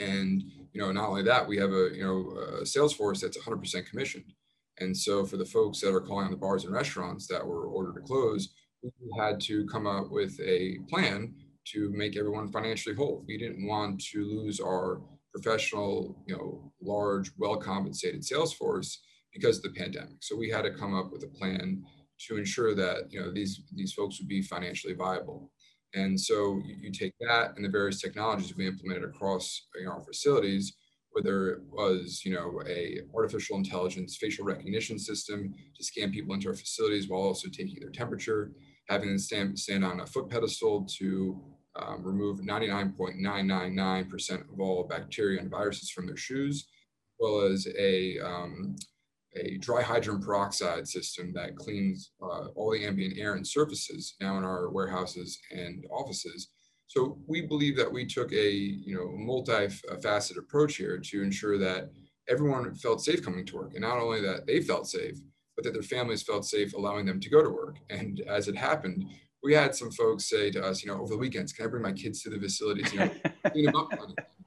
And 0.00 0.42
you 0.72 0.80
know, 0.80 0.90
not 0.90 1.08
only 1.08 1.22
that, 1.24 1.46
we 1.46 1.56
have 1.58 1.70
a 1.70 1.90
you 1.94 2.02
know 2.02 2.60
a 2.60 2.66
sales 2.66 2.92
force 2.92 3.20
that's 3.20 3.38
100% 3.38 3.88
commissioned. 3.88 4.32
And 4.80 4.96
so 4.96 5.24
for 5.24 5.36
the 5.36 5.44
folks 5.44 5.80
that 5.80 5.94
are 5.94 6.00
calling 6.00 6.26
on 6.26 6.30
the 6.30 6.36
bars 6.36 6.64
and 6.64 6.72
restaurants 6.72 7.26
that 7.28 7.44
were 7.44 7.66
ordered 7.66 7.94
to 7.94 8.06
close, 8.06 8.54
we 8.82 8.90
had 9.18 9.40
to 9.40 9.66
come 9.66 9.86
up 9.86 10.10
with 10.10 10.38
a 10.40 10.78
plan 10.88 11.34
to 11.72 11.90
make 11.90 12.16
everyone 12.16 12.50
financially 12.50 12.94
whole. 12.94 13.24
We 13.26 13.38
didn't 13.38 13.66
want 13.66 14.02
to 14.12 14.24
lose 14.24 14.60
our 14.60 15.00
professional, 15.32 16.22
you 16.26 16.36
know, 16.36 16.72
large, 16.80 17.30
well-compensated 17.36 18.24
sales 18.24 18.52
force 18.54 19.00
because 19.32 19.58
of 19.58 19.64
the 19.64 19.78
pandemic. 19.78 20.16
So 20.20 20.36
we 20.36 20.50
had 20.50 20.62
to 20.62 20.70
come 20.72 20.94
up 20.94 21.12
with 21.12 21.24
a 21.24 21.38
plan 21.38 21.84
to 22.26 22.36
ensure 22.36 22.74
that 22.74 23.04
you 23.10 23.20
know 23.20 23.32
these 23.32 23.62
these 23.74 23.92
folks 23.92 24.18
would 24.18 24.28
be 24.28 24.42
financially 24.42 24.94
viable. 24.94 25.52
And 25.94 26.20
so 26.20 26.60
you, 26.64 26.92
take 26.92 27.14
that 27.20 27.56
and 27.56 27.64
the 27.64 27.70
various 27.70 28.00
technologies 28.00 28.54
we 28.56 28.66
implemented 28.66 29.04
across 29.04 29.68
our 29.88 30.04
facilities, 30.04 30.74
whether 31.18 31.50
it 31.50 31.60
was 31.72 32.22
you 32.24 32.32
know 32.32 32.62
a 32.68 33.00
artificial 33.14 33.56
intelligence 33.56 34.16
facial 34.16 34.44
recognition 34.44 34.98
system 34.98 35.54
to 35.76 35.82
scan 35.82 36.12
people 36.12 36.32
into 36.32 36.46
our 36.48 36.54
facilities 36.54 37.08
while 37.08 37.22
also 37.22 37.48
taking 37.48 37.80
their 37.80 37.90
temperature, 37.90 38.52
having 38.88 39.08
them 39.08 39.18
stand, 39.18 39.58
stand 39.58 39.84
on 39.84 39.98
a 40.00 40.06
foot 40.06 40.30
pedestal 40.30 40.86
to 40.98 41.42
um, 41.74 42.04
remove 42.04 42.38
99.999% 42.40 44.52
of 44.52 44.60
all 44.60 44.84
bacteria 44.84 45.40
and 45.40 45.50
viruses 45.50 45.90
from 45.90 46.06
their 46.06 46.16
shoes, 46.16 46.68
as 46.68 47.16
well 47.18 47.40
as 47.40 47.66
a 47.76 48.20
um, 48.20 48.76
a 49.36 49.58
dry 49.58 49.82
hydrogen 49.82 50.22
peroxide 50.22 50.86
system 50.86 51.32
that 51.34 51.56
cleans 51.56 52.12
uh, 52.22 52.46
all 52.54 52.70
the 52.70 52.86
ambient 52.86 53.18
air 53.18 53.34
and 53.34 53.44
surfaces 53.46 54.14
now 54.20 54.38
in 54.38 54.44
our 54.44 54.70
warehouses 54.70 55.36
and 55.50 55.84
offices. 55.90 56.52
So 56.88 57.18
we 57.26 57.42
believe 57.42 57.76
that 57.76 57.92
we 57.92 58.06
took 58.06 58.32
a 58.32 58.50
you 58.50 58.94
know 58.94 59.08
multifaceted 59.08 60.38
approach 60.38 60.76
here 60.76 60.98
to 60.98 61.22
ensure 61.22 61.58
that 61.58 61.90
everyone 62.28 62.74
felt 62.74 63.02
safe 63.02 63.22
coming 63.22 63.46
to 63.46 63.56
work, 63.56 63.74
and 63.74 63.82
not 63.82 63.98
only 63.98 64.20
that 64.22 64.46
they 64.46 64.60
felt 64.60 64.88
safe, 64.88 65.18
but 65.54 65.64
that 65.64 65.74
their 65.74 65.82
families 65.82 66.22
felt 66.22 66.44
safe 66.44 66.72
allowing 66.74 67.06
them 67.06 67.20
to 67.20 67.30
go 67.30 67.42
to 67.42 67.50
work. 67.50 67.76
And 67.90 68.20
as 68.20 68.48
it 68.48 68.56
happened, 68.56 69.04
we 69.42 69.54
had 69.54 69.74
some 69.74 69.90
folks 69.90 70.28
say 70.28 70.50
to 70.50 70.64
us, 70.64 70.82
you 70.82 70.90
know, 70.90 71.00
over 71.00 71.14
the 71.14 71.18
weekends, 71.18 71.52
can 71.52 71.66
I 71.66 71.68
bring 71.68 71.82
my 71.82 71.92
kids 71.92 72.22
to 72.22 72.30
the 72.30 72.38
facilities, 72.38 72.92
you 72.92 73.00
know, 73.00 73.10
clean 73.50 73.66
them 73.66 73.76
up? 73.76 73.90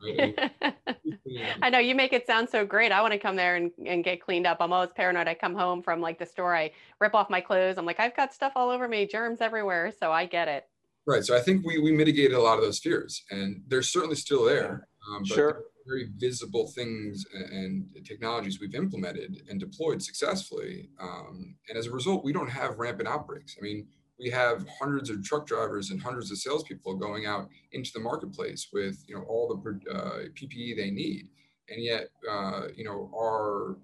right? 0.04 0.52
I 0.62 0.74
I 1.62 1.70
know 1.70 1.80
you 1.80 1.96
make 1.96 2.12
it 2.12 2.26
sound 2.26 2.50
so 2.50 2.66
great. 2.66 2.92
I 2.92 3.02
want 3.02 3.14
to 3.14 3.20
come 3.20 3.36
there 3.36 3.56
and, 3.56 3.72
and 3.86 4.04
get 4.04 4.22
cleaned 4.22 4.48
up. 4.48 4.58
I'm 4.60 4.74
always 4.74 4.92
paranoid. 4.92 5.28
I 5.28 5.34
come 5.34 5.56
home 5.56 5.82
from 5.82 6.02
like 6.02 6.20
the 6.20 6.26
store, 6.26 6.56
I 6.56 6.72
rip 7.00 7.16
off 7.16 7.30
my 7.30 7.40
clothes. 7.40 7.78
I'm 7.78 7.86
like, 7.86 8.00
I've 8.00 8.16
got 8.16 8.34
stuff 8.34 8.54
all 8.56 8.70
over 8.70 8.88
me, 8.88 9.06
germs 9.06 9.42
everywhere. 9.42 9.92
So 9.98 10.12
I 10.12 10.26
get 10.26 10.48
it. 10.48 10.68
Right. 11.08 11.24
So 11.24 11.36
I 11.36 11.40
think 11.40 11.66
we, 11.66 11.80
we 11.80 11.92
mitigated 11.92 12.34
a 12.34 12.42
lot 12.42 12.58
of 12.58 12.64
those 12.64 12.80
fears 12.80 13.24
and 13.32 13.64
they're 13.68 13.82
certainly 13.82 14.16
still 14.16 14.46
there. 14.46 14.88
Um, 15.10 15.24
but 15.28 15.36
Sure. 15.36 15.64
very 15.88 16.10
visible 16.18 16.68
things 16.68 17.26
and, 17.34 17.86
and 17.96 18.06
technologies 18.06 18.60
we've 18.60 18.76
implemented 18.76 19.42
and 19.50 19.60
deployed 19.60 20.02
successfully. 20.02 20.90
Um, 21.00 21.56
and 21.70 21.78
as 21.78 21.88
a 21.88 21.92
result, 21.92 22.24
we 22.24 22.34
don't 22.34 22.50
have 22.50 22.78
rampant 22.78 23.10
outbreaks. 23.10 23.56
I 23.60 23.64
mean, 23.64 23.88
we 24.20 24.30
have 24.30 24.68
hundreds 24.80 25.10
of 25.10 25.24
truck 25.24 25.48
drivers 25.48 25.90
and 25.90 26.00
hundreds 26.00 26.30
of 26.32 26.38
salespeople 26.38 26.96
going 26.96 27.26
out 27.26 27.50
into 27.72 27.90
the 27.94 28.00
marketplace 28.00 28.68
with 28.72 29.04
you 29.08 29.16
know 29.16 29.24
all 29.24 29.48
the 29.48 29.92
uh, 29.92 30.20
PPE 30.40 30.78
they 30.78 30.92
need, 30.92 31.28
and 31.70 31.84
yet 31.84 32.10
uh, 32.30 32.68
you 32.76 32.84
know 32.84 33.10
our 33.16 33.78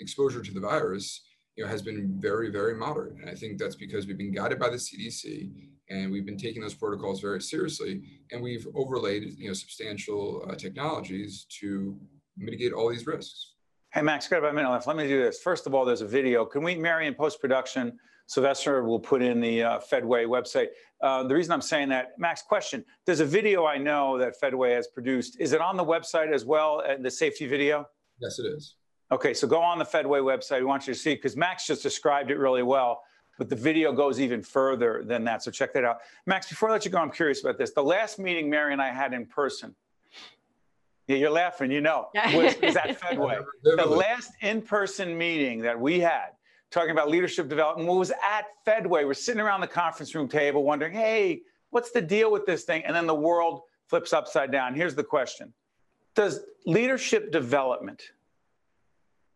exposure 0.00 0.42
to 0.42 0.52
the 0.52 0.60
virus 0.60 1.22
you 1.54 1.62
know 1.62 1.70
has 1.70 1.82
been 1.82 2.18
very 2.20 2.50
very 2.50 2.74
moderate, 2.74 3.14
and 3.14 3.30
I 3.30 3.34
think 3.34 3.58
that's 3.58 3.76
because 3.76 4.08
we've 4.08 4.18
been 4.18 4.32
guided 4.34 4.58
by 4.58 4.70
the 4.70 4.76
CDC 4.76 5.52
and 5.90 6.10
we've 6.10 6.24
been 6.24 6.38
taking 6.38 6.62
those 6.62 6.74
protocols 6.74 7.20
very 7.20 7.42
seriously, 7.42 8.02
and 8.32 8.40
we've 8.40 8.66
overlaid 8.74 9.34
you 9.36 9.48
know 9.48 9.54
substantial 9.54 10.46
uh, 10.48 10.54
technologies 10.54 11.46
to 11.60 11.98
mitigate 12.36 12.72
all 12.72 12.88
these 12.88 13.06
risks. 13.06 13.54
Hey 13.92 14.02
Max, 14.02 14.28
got 14.28 14.38
about 14.38 14.52
a 14.52 14.54
minute 14.54 14.70
left. 14.70 14.86
Let 14.86 14.96
me 14.96 15.08
do 15.08 15.20
this. 15.22 15.40
First 15.42 15.66
of 15.66 15.74
all, 15.74 15.84
there's 15.84 16.00
a 16.00 16.06
video. 16.06 16.44
Can 16.44 16.62
we, 16.62 16.76
Mary, 16.76 17.06
in 17.06 17.14
post 17.14 17.40
production? 17.40 17.98
Sylvester 18.28 18.84
will 18.84 19.00
put 19.00 19.22
in 19.22 19.40
the 19.40 19.64
uh, 19.64 19.80
Fedway 19.80 20.24
website. 20.24 20.68
Uh, 21.02 21.24
the 21.24 21.34
reason 21.34 21.50
I'm 21.50 21.60
saying 21.60 21.88
that, 21.88 22.16
Max, 22.16 22.42
question. 22.42 22.84
There's 23.04 23.18
a 23.18 23.24
video 23.24 23.66
I 23.66 23.76
know 23.76 24.16
that 24.18 24.34
Fedway 24.40 24.72
has 24.76 24.86
produced. 24.86 25.40
Is 25.40 25.52
it 25.52 25.60
on 25.60 25.76
the 25.76 25.84
website 25.84 26.32
as 26.32 26.44
well, 26.44 26.84
uh, 26.88 26.94
the 27.00 27.10
safety 27.10 27.48
video? 27.48 27.86
Yes, 28.20 28.38
it 28.38 28.46
is. 28.46 28.76
Okay, 29.10 29.34
so 29.34 29.48
go 29.48 29.60
on 29.60 29.80
the 29.80 29.84
Fedway 29.84 30.20
website. 30.20 30.60
We 30.60 30.66
want 30.66 30.86
you 30.86 30.94
to 30.94 31.00
see 31.00 31.16
because 31.16 31.36
Max 31.36 31.66
just 31.66 31.82
described 31.82 32.30
it 32.30 32.36
really 32.36 32.62
well, 32.62 33.02
but 33.40 33.48
the 33.48 33.56
video 33.56 33.90
goes 33.90 34.20
even 34.20 34.42
further 34.42 35.02
than 35.02 35.24
that. 35.24 35.42
So 35.42 35.50
check 35.50 35.72
that 35.72 35.82
out. 35.82 36.00
Max, 36.26 36.50
before 36.50 36.68
I 36.68 36.72
let 36.72 36.84
you 36.84 36.90
go, 36.90 36.98
I'm 36.98 37.10
curious 37.10 37.40
about 37.42 37.56
this. 37.56 37.70
The 37.70 37.82
last 37.82 38.18
meeting 38.18 38.50
Mary 38.50 38.74
and 38.74 38.82
I 38.82 38.90
had 38.90 39.14
in 39.14 39.24
person, 39.24 39.74
yeah, 41.06 41.16
you're 41.16 41.30
laughing, 41.30 41.70
you 41.70 41.80
know, 41.80 42.08
was, 42.34 42.54
was 42.60 42.76
at 42.84 43.00
Fedway. 43.00 43.42
the 43.62 43.86
last 43.86 44.32
in 44.42 44.60
person 44.60 45.16
meeting 45.16 45.62
that 45.62 45.80
we 45.80 46.00
had 46.00 46.32
talking 46.70 46.90
about 46.90 47.08
leadership 47.08 47.48
development 47.48 47.88
was 47.88 48.10
at 48.10 48.44
Fedway. 48.66 49.06
We're 49.06 49.14
sitting 49.14 49.40
around 49.40 49.62
the 49.62 49.68
conference 49.68 50.14
room 50.14 50.28
table 50.28 50.62
wondering, 50.62 50.92
hey, 50.92 51.40
what's 51.70 51.92
the 51.92 52.02
deal 52.02 52.30
with 52.30 52.44
this 52.44 52.64
thing? 52.64 52.82
And 52.84 52.94
then 52.94 53.06
the 53.06 53.14
world 53.14 53.62
flips 53.88 54.12
upside 54.12 54.52
down. 54.52 54.74
Here's 54.74 54.94
the 54.94 55.02
question 55.02 55.54
Does 56.14 56.40
leadership 56.66 57.32
development, 57.32 58.02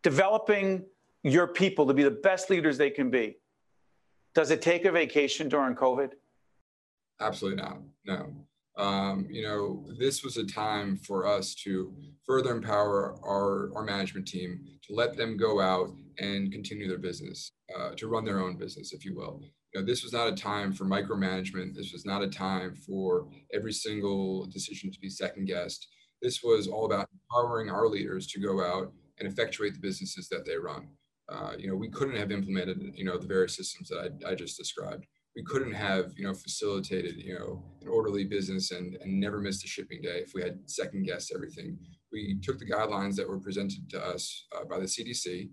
developing 0.02 0.84
your 1.23 1.46
people 1.46 1.87
to 1.87 1.94
be 1.94 2.02
the 2.02 2.11
best 2.11 2.50
leaders 2.50 2.76
they 2.76 2.90
can 2.90 3.08
be, 3.08 3.38
does 4.34 4.50
it 4.50 4.60
take 4.60 4.84
a 4.84 4.92
vacation 4.92 5.48
during 5.48 5.74
COVID? 5.74 6.10
Absolutely 7.20 7.62
not. 7.62 7.78
No. 8.04 8.34
Um, 8.76 9.28
you 9.30 9.42
know, 9.42 9.86
this 9.98 10.24
was 10.24 10.36
a 10.36 10.44
time 10.44 10.96
for 10.96 11.26
us 11.26 11.54
to 11.56 11.94
further 12.26 12.50
empower 12.50 13.16
our, 13.24 13.70
our 13.76 13.84
management 13.84 14.26
team 14.26 14.64
to 14.86 14.94
let 14.94 15.16
them 15.16 15.36
go 15.36 15.60
out 15.60 15.90
and 16.18 16.50
continue 16.52 16.88
their 16.88 16.98
business, 16.98 17.52
uh, 17.78 17.90
to 17.96 18.08
run 18.08 18.24
their 18.24 18.40
own 18.40 18.56
business, 18.56 18.92
if 18.92 19.04
you 19.04 19.14
will. 19.14 19.40
You 19.72 19.80
know, 19.80 19.86
this 19.86 20.02
was 20.02 20.12
not 20.12 20.28
a 20.28 20.34
time 20.34 20.72
for 20.72 20.84
micromanagement. 20.84 21.74
This 21.74 21.92
was 21.92 22.04
not 22.04 22.22
a 22.22 22.28
time 22.28 22.74
for 22.74 23.28
every 23.52 23.72
single 23.72 24.46
decision 24.46 24.90
to 24.90 25.00
be 25.00 25.08
second 25.08 25.46
guessed. 25.46 25.86
This 26.20 26.42
was 26.42 26.66
all 26.66 26.86
about 26.86 27.08
empowering 27.12 27.70
our 27.70 27.86
leaders 27.88 28.26
to 28.28 28.40
go 28.40 28.64
out 28.64 28.92
and 29.18 29.28
effectuate 29.28 29.74
the 29.74 29.80
businesses 29.80 30.28
that 30.28 30.44
they 30.44 30.56
run. 30.56 30.88
Uh, 31.28 31.52
you 31.59 31.69
know, 31.69 31.75
we 31.75 31.88
couldn't 31.88 32.16
have 32.16 32.31
implemented, 32.31 32.93
you 32.95 33.04
know, 33.04 33.16
the 33.16 33.26
various 33.26 33.57
systems 33.57 33.88
that 33.88 34.12
I, 34.26 34.31
I 34.31 34.35
just 34.35 34.59
described. 34.59 35.07
We 35.35 35.43
couldn't 35.43 35.73
have 35.73 36.12
you 36.16 36.25
know 36.25 36.33
facilitated 36.33 37.16
you 37.16 37.37
know 37.37 37.64
an 37.83 37.88
orderly 37.88 38.23
business 38.23 38.71
and 38.71 38.95
and 39.00 39.19
never 39.19 39.40
missed 39.40 39.64
a 39.64 39.66
shipping 39.66 40.00
day 40.00 40.19
if 40.19 40.33
we 40.33 40.43
had 40.43 40.61
second 40.71 41.02
guessed 41.07 41.33
everything. 41.35 41.76
We 42.12 42.38
took 42.40 42.61
the 42.61 42.71
guidelines 42.71 43.16
that 43.16 43.28
were 43.28 43.40
presented 43.40 43.90
to 43.90 44.00
us 44.00 44.47
uh, 44.57 44.64
by 44.64 44.78
the 44.78 44.85
cdc 44.85 45.50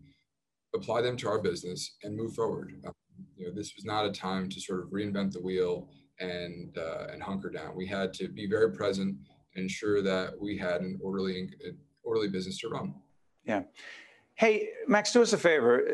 apply 0.75 1.01
them 1.01 1.17
to 1.17 1.27
our 1.27 1.41
business 1.41 1.97
and 2.03 2.15
move 2.15 2.33
forward. 2.33 2.73
Um, 2.85 2.93
you 3.35 3.47
know 3.47 3.53
this 3.53 3.73
was 3.75 3.83
not 3.83 4.05
a 4.05 4.11
time 4.11 4.49
to 4.49 4.61
sort 4.61 4.81
of 4.81 4.89
reinvent 4.89 5.31
the 5.31 5.41
wheel 5.41 5.89
and 6.19 6.77
uh, 6.77 7.07
and 7.11 7.21
hunker 7.21 7.49
down. 7.49 7.75
We 7.75 7.87
had 7.87 8.13
to 8.15 8.27
be 8.27 8.47
very 8.47 8.71
present 8.71 9.17
and 9.55 9.63
ensure 9.63 10.01
that 10.03 10.39
we 10.39 10.57
had 10.57 10.81
an 10.81 10.99
orderly 11.01 11.49
an 11.65 11.77
orderly 12.03 12.27
business 12.27 12.59
to 12.59 12.69
run. 12.69 12.93
Yeah 13.45 13.63
hey 14.41 14.69
max 14.87 15.13
do 15.13 15.21
us 15.21 15.33
a 15.33 15.37
favor 15.37 15.85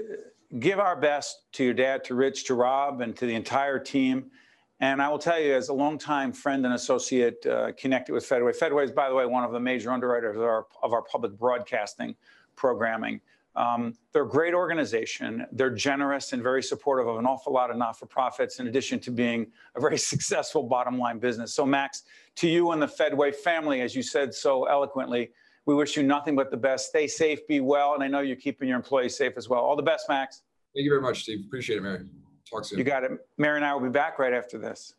give 0.60 0.80
our 0.80 0.96
best 0.96 1.44
to 1.54 1.64
your 1.64 1.74
dad, 1.74 2.04
to 2.06 2.16
Rich, 2.16 2.46
to 2.46 2.54
Rob, 2.54 3.02
and 3.02 3.16
to 3.18 3.26
the 3.26 3.36
entire 3.36 3.80
team. 3.80 4.32
And 4.80 5.02
I 5.02 5.10
will 5.10 5.20
tell 5.20 5.40
you, 5.40 5.56
as 5.56 5.70
a 5.70 5.74
longtime 5.74 6.32
friend 6.32 6.64
and 6.66 6.76
associate 6.76 7.46
uh, 7.46 7.72
connected 7.78 8.14
with 8.14 8.26
Fedway, 8.26 8.54
Fedway 8.54 8.86
is, 8.86 8.92
by 8.92 9.10
the 9.10 9.16
way, 9.16 9.26
one 9.26 9.44
of 9.44 9.52
the 9.52 9.60
major 9.60 9.92
underwriters 9.92 10.36
of 10.36 10.44
our, 10.44 10.68
of 10.84 10.94
our 10.94 11.02
public 11.02 11.38
broadcasting 11.38 12.16
programming. 12.56 13.20
Um, 13.56 13.96
they're 14.14 14.24
a 14.24 14.30
great 14.30 14.54
organization. 14.54 15.48
They're 15.52 15.72
generous 15.72 16.32
and 16.32 16.44
very 16.44 16.62
supportive 16.62 17.08
of 17.08 17.18
an 17.18 17.26
awful 17.26 17.52
lot 17.52 17.72
of 17.72 17.78
not 17.78 17.98
for 17.98 18.06
profits, 18.06 18.60
in 18.60 18.68
addition 18.68 19.00
to 19.02 19.12
being 19.12 19.48
a 19.76 19.82
very 19.82 19.98
successful 20.14 20.62
bottom 20.62 21.00
line 21.00 21.18
business. 21.18 21.56
So, 21.56 21.66
Max, 21.66 22.04
to 22.36 22.48
you 22.48 22.72
and 22.72 22.82
the 22.82 22.88
Fedway 22.88 23.34
family, 23.34 23.82
as 23.82 23.96
you 23.96 24.04
said 24.04 24.32
so 24.32 24.66
eloquently, 24.66 25.32
we 25.68 25.76
wish 25.76 25.98
you 25.98 26.02
nothing 26.02 26.36
but 26.36 26.50
the 26.50 26.58
best. 26.58 26.88
Stay 26.88 27.08
safe, 27.08 27.46
be 27.46 27.60
well, 27.60 27.94
and 27.94 28.02
I 28.02 28.08
know 28.08 28.22
you're 28.22 28.38
keeping 28.38 28.70
your 28.70 28.78
employees 28.78 29.16
safe 29.16 29.34
as 29.36 29.50
well. 29.50 29.60
All 29.60 29.76
the 29.76 29.84
best, 29.84 30.08
Max. 30.10 30.42
Thank 30.74 30.86
you 30.86 30.90
very 30.90 31.02
much, 31.02 31.24
Steve. 31.24 31.46
Appreciate 31.46 31.78
it, 31.78 31.82
Mary. 31.82 32.06
Talk 32.50 32.64
soon. 32.66 32.80
You 32.80 32.86
got 32.86 33.04
it. 33.04 33.12
Mary 33.38 33.58
and 33.58 33.66
I 33.66 33.74
will 33.74 33.82
be 33.82 33.90
back 33.90 34.18
right 34.18 34.34
after 34.34 34.58
this. 34.58 34.94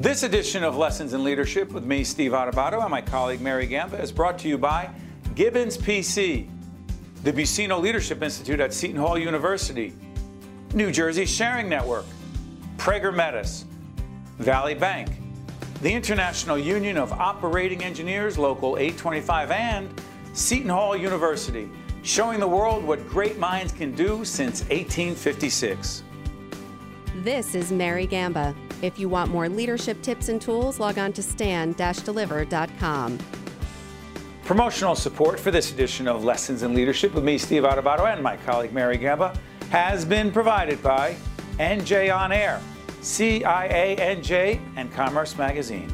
This 0.00 0.24
edition 0.24 0.64
of 0.64 0.76
Lessons 0.76 1.12
in 1.12 1.22
Leadership 1.22 1.70
with 1.70 1.84
me, 1.84 2.02
Steve 2.02 2.32
Adubato, 2.32 2.82
and 2.82 2.90
my 2.90 3.00
colleague 3.00 3.40
Mary 3.40 3.66
Gamba 3.66 4.02
is 4.02 4.10
brought 4.10 4.36
to 4.40 4.48
you 4.48 4.58
by 4.58 4.90
Gibbons 5.36 5.78
PC, 5.78 6.48
the 7.22 7.32
Buccino 7.32 7.80
Leadership 7.80 8.20
Institute 8.20 8.58
at 8.58 8.74
Seton 8.74 8.96
Hall 8.96 9.16
University, 9.16 9.94
New 10.74 10.90
Jersey 10.90 11.24
Sharing 11.24 11.68
Network, 11.68 12.04
Prager 12.78 13.14
Metis, 13.14 13.64
Valley 14.38 14.74
Bank, 14.74 15.08
the 15.82 15.92
International 15.92 16.56
Union 16.56 16.96
of 16.96 17.12
Operating 17.12 17.82
Engineers, 17.82 18.38
Local 18.38 18.78
825, 18.78 19.50
and 19.50 20.00
Seton 20.32 20.68
Hall 20.68 20.96
University, 20.96 21.68
showing 22.02 22.38
the 22.38 22.46
world 22.46 22.84
what 22.84 23.06
great 23.08 23.36
minds 23.36 23.72
can 23.72 23.92
do 23.92 24.24
since 24.24 24.60
1856. 24.60 26.04
This 27.16 27.56
is 27.56 27.72
Mary 27.72 28.06
Gamba. 28.06 28.54
If 28.80 28.96
you 28.96 29.08
want 29.08 29.32
more 29.32 29.48
leadership 29.48 30.00
tips 30.02 30.28
and 30.28 30.40
tools, 30.40 30.78
log 30.78 30.98
on 30.98 31.12
to 31.14 31.22
stand-deliver.com. 31.22 33.18
Promotional 34.44 34.94
support 34.94 35.40
for 35.40 35.50
this 35.50 35.72
edition 35.72 36.06
of 36.06 36.22
Lessons 36.22 36.62
in 36.62 36.74
Leadership 36.74 37.12
with 37.12 37.24
me, 37.24 37.38
Steve 37.38 37.64
Adubato, 37.64 38.12
and 38.12 38.22
my 38.22 38.36
colleague 38.36 38.72
Mary 38.72 38.98
Gamba 38.98 39.36
has 39.70 40.04
been 40.04 40.30
provided 40.30 40.80
by 40.80 41.16
NJ 41.58 42.14
On 42.16 42.30
Air 42.30 42.60
CIANJ, 43.02 44.60
and 44.76 44.92
Commerce 44.92 45.36
Magazine. 45.36 45.92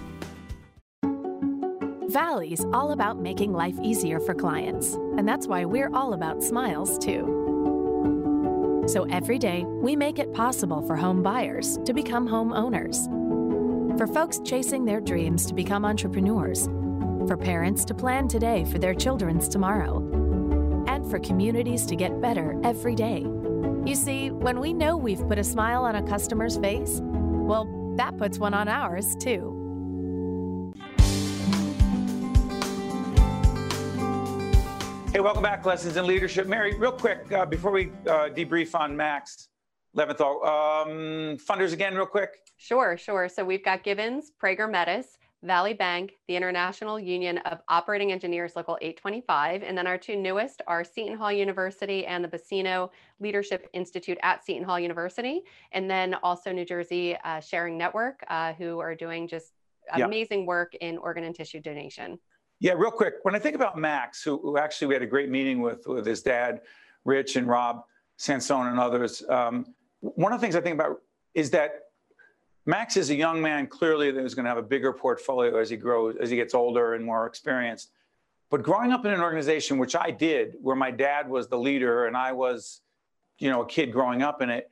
Valley's 2.08 2.64
all 2.72 2.92
about 2.92 3.18
making 3.18 3.52
life 3.52 3.76
easier 3.82 4.20
for 4.20 4.34
clients, 4.34 4.94
and 5.16 5.26
that's 5.26 5.46
why 5.46 5.64
we're 5.64 5.90
all 5.94 6.12
about 6.12 6.42
smiles 6.42 6.98
too. 6.98 8.84
So 8.86 9.04
every 9.10 9.38
day, 9.38 9.64
we 9.64 9.96
make 9.96 10.18
it 10.18 10.32
possible 10.32 10.80
for 10.82 10.96
home 10.96 11.22
buyers 11.22 11.78
to 11.84 11.92
become 11.92 12.26
home 12.26 12.52
owners, 12.52 13.06
for 13.98 14.06
folks 14.06 14.40
chasing 14.44 14.84
their 14.84 15.00
dreams 15.00 15.44
to 15.46 15.54
become 15.54 15.84
entrepreneurs, 15.84 16.66
for 17.26 17.36
parents 17.36 17.84
to 17.86 17.94
plan 17.94 18.28
today 18.28 18.64
for 18.64 18.78
their 18.78 18.94
children's 18.94 19.48
tomorrow, 19.48 19.98
and 20.88 21.10
for 21.10 21.18
communities 21.18 21.84
to 21.86 21.96
get 21.96 22.20
better 22.20 22.58
every 22.64 22.94
day. 22.94 23.26
You 23.84 23.94
see, 23.94 24.30
when 24.30 24.60
we 24.60 24.72
know 24.72 24.96
we've 24.96 25.26
put 25.28 25.38
a 25.38 25.44
smile 25.44 25.84
on 25.84 25.96
a 25.96 26.02
customer's 26.02 26.58
face, 26.58 27.00
well, 27.02 27.66
that 27.96 28.16
puts 28.18 28.38
one 28.38 28.52
on 28.52 28.68
ours, 28.68 29.16
too. 29.16 29.54
Hey, 35.10 35.20
welcome 35.20 35.42
back, 35.42 35.64
Lessons 35.64 35.96
in 35.96 36.06
Leadership. 36.06 36.46
Mary, 36.46 36.74
real 36.78 36.92
quick, 36.92 37.32
uh, 37.32 37.46
before 37.46 37.72
we 37.72 37.90
uh, 38.06 38.28
debrief 38.28 38.74
on 38.74 38.94
Max 38.94 39.48
Leventhal, 39.96 40.44
um, 40.44 41.38
funders 41.38 41.72
again, 41.72 41.94
real 41.94 42.04
quick. 42.04 42.30
Sure, 42.58 42.98
sure. 42.98 43.28
So 43.28 43.42
we've 43.42 43.64
got 43.64 43.84
Gibbons, 43.84 44.32
Prager 44.42 44.70
Metis, 44.70 45.16
Valley 45.42 45.72
Bank, 45.72 46.16
the 46.26 46.34
International 46.34 46.98
Union 46.98 47.38
of 47.38 47.60
Operating 47.68 48.10
Engineers 48.10 48.56
Local 48.56 48.76
825, 48.80 49.62
and 49.62 49.78
then 49.78 49.86
our 49.86 49.96
two 49.96 50.16
newest 50.16 50.62
are 50.66 50.82
Seton 50.82 51.16
Hall 51.16 51.30
University 51.30 52.04
and 52.06 52.24
the 52.24 52.28
Buccino 52.28 52.90
Leadership 53.20 53.68
Institute 53.72 54.18
at 54.22 54.44
Seton 54.44 54.64
Hall 54.64 54.80
University, 54.80 55.42
and 55.70 55.88
then 55.88 56.14
also 56.24 56.50
New 56.50 56.64
Jersey 56.64 57.16
uh, 57.24 57.38
Sharing 57.38 57.78
Network, 57.78 58.24
uh, 58.28 58.52
who 58.54 58.80
are 58.80 58.96
doing 58.96 59.28
just 59.28 59.52
amazing 59.92 60.44
work 60.44 60.74
in 60.80 60.98
organ 60.98 61.24
and 61.24 61.34
tissue 61.34 61.60
donation. 61.60 62.18
Yeah, 62.58 62.72
real 62.72 62.90
quick, 62.90 63.14
when 63.22 63.36
I 63.36 63.38
think 63.38 63.54
about 63.54 63.78
Max, 63.78 64.22
who, 64.22 64.38
who 64.42 64.58
actually 64.58 64.88
we 64.88 64.94
had 64.94 65.02
a 65.02 65.06
great 65.06 65.30
meeting 65.30 65.60
with, 65.60 65.86
with 65.86 66.04
his 66.04 66.20
dad, 66.20 66.62
Rich 67.04 67.36
and 67.36 67.46
Rob 67.46 67.84
Sansone 68.16 68.66
and 68.66 68.80
others, 68.80 69.22
um, 69.28 69.66
one 70.00 70.32
of 70.32 70.40
the 70.40 70.44
things 70.44 70.56
I 70.56 70.60
think 70.60 70.74
about 70.74 71.00
is 71.34 71.50
that 71.50 71.87
Max 72.68 72.98
is 72.98 73.08
a 73.08 73.14
young 73.14 73.40
man, 73.40 73.66
clearly, 73.66 74.10
that 74.10 74.22
is 74.22 74.34
going 74.34 74.44
to 74.44 74.50
have 74.50 74.58
a 74.58 74.62
bigger 74.62 74.92
portfolio 74.92 75.56
as 75.58 75.70
he 75.70 75.76
grows, 75.78 76.16
as 76.20 76.28
he 76.28 76.36
gets 76.36 76.52
older 76.52 76.92
and 76.92 77.02
more 77.02 77.24
experienced. 77.24 77.92
But 78.50 78.62
growing 78.62 78.92
up 78.92 79.06
in 79.06 79.10
an 79.10 79.22
organization, 79.22 79.78
which 79.78 79.96
I 79.96 80.10
did, 80.10 80.56
where 80.60 80.76
my 80.76 80.90
dad 80.90 81.30
was 81.30 81.48
the 81.48 81.56
leader 81.58 82.04
and 82.04 82.14
I 82.14 82.32
was, 82.32 82.82
you 83.38 83.48
know, 83.48 83.62
a 83.62 83.66
kid 83.66 83.90
growing 83.90 84.22
up 84.22 84.42
in 84.42 84.50
it, 84.50 84.70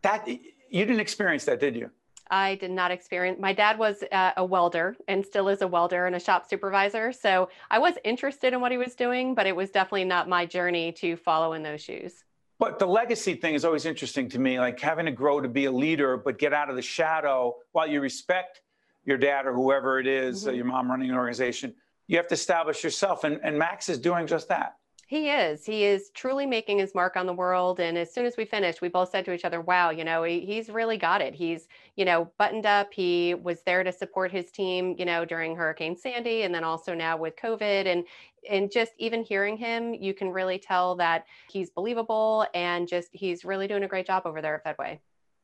That 0.00 0.26
you 0.26 0.38
didn't 0.70 1.00
experience 1.00 1.44
that, 1.44 1.60
did 1.60 1.76
you? 1.76 1.90
I 2.30 2.54
did 2.54 2.70
not 2.70 2.90
experience. 2.90 3.38
My 3.38 3.52
dad 3.52 3.78
was 3.78 4.02
uh, 4.10 4.32
a 4.38 4.44
welder 4.44 4.96
and 5.06 5.24
still 5.24 5.48
is 5.48 5.60
a 5.60 5.68
welder 5.68 6.06
and 6.06 6.16
a 6.16 6.20
shop 6.20 6.48
supervisor. 6.48 7.12
So 7.12 7.50
I 7.70 7.78
was 7.78 7.96
interested 8.02 8.54
in 8.54 8.62
what 8.62 8.72
he 8.72 8.78
was 8.78 8.94
doing, 8.94 9.34
but 9.34 9.46
it 9.46 9.54
was 9.54 9.68
definitely 9.70 10.06
not 10.06 10.26
my 10.26 10.46
journey 10.46 10.90
to 10.92 11.16
follow 11.16 11.52
in 11.52 11.62
those 11.62 11.82
shoes. 11.82 12.24
But 12.58 12.78
the 12.78 12.86
legacy 12.86 13.34
thing 13.34 13.54
is 13.54 13.64
always 13.64 13.84
interesting 13.84 14.28
to 14.30 14.38
me, 14.38 14.58
like 14.58 14.80
having 14.80 15.06
to 15.06 15.12
grow 15.12 15.40
to 15.40 15.48
be 15.48 15.66
a 15.66 15.72
leader, 15.72 16.16
but 16.16 16.38
get 16.38 16.52
out 16.52 16.70
of 16.70 16.76
the 16.76 16.82
shadow 16.82 17.54
while 17.72 17.86
you 17.86 18.00
respect 18.00 18.62
your 19.04 19.18
dad 19.18 19.46
or 19.46 19.52
whoever 19.52 20.00
it 20.00 20.06
is, 20.06 20.40
mm-hmm. 20.40 20.50
uh, 20.50 20.52
your 20.52 20.64
mom 20.64 20.90
running 20.90 21.10
an 21.10 21.16
organization. 21.16 21.74
You 22.06 22.16
have 22.16 22.28
to 22.28 22.34
establish 22.34 22.82
yourself. 22.82 23.24
And, 23.24 23.40
and 23.42 23.58
Max 23.58 23.88
is 23.88 23.98
doing 23.98 24.26
just 24.26 24.48
that. 24.48 24.76
He 25.08 25.30
is. 25.30 25.64
He 25.64 25.84
is 25.84 26.10
truly 26.14 26.46
making 26.46 26.78
his 26.78 26.92
mark 26.92 27.16
on 27.16 27.26
the 27.26 27.32
world. 27.32 27.78
And 27.78 27.96
as 27.96 28.12
soon 28.12 28.26
as 28.26 28.36
we 28.36 28.44
finished, 28.44 28.80
we 28.80 28.88
both 28.88 29.10
said 29.10 29.24
to 29.26 29.32
each 29.32 29.44
other, 29.44 29.60
wow, 29.60 29.90
you 29.90 30.02
know, 30.02 30.24
he, 30.24 30.40
he's 30.40 30.68
really 30.68 30.96
got 30.96 31.20
it. 31.20 31.32
He's, 31.32 31.68
you 31.94 32.04
know, 32.04 32.28
buttoned 32.38 32.66
up. 32.66 32.92
He 32.92 33.34
was 33.34 33.62
there 33.62 33.84
to 33.84 33.92
support 33.92 34.32
his 34.32 34.50
team, 34.50 34.96
you 34.98 35.04
know, 35.04 35.24
during 35.24 35.54
Hurricane 35.54 35.96
Sandy 35.96 36.42
and 36.42 36.52
then 36.52 36.64
also 36.64 36.92
now 36.92 37.16
with 37.16 37.36
COVID. 37.36 37.86
And 37.86 38.04
and 38.50 38.70
just 38.70 38.92
even 38.98 39.22
hearing 39.22 39.56
him, 39.56 39.94
you 39.94 40.12
can 40.12 40.28
really 40.30 40.58
tell 40.58 40.96
that 40.96 41.24
he's 41.50 41.70
believable 41.70 42.46
and 42.54 42.88
just 42.88 43.08
he's 43.12 43.44
really 43.44 43.68
doing 43.68 43.84
a 43.84 43.88
great 43.88 44.06
job 44.06 44.22
over 44.24 44.42
there 44.42 44.56
at 44.56 44.76
Fedway. 44.76 44.98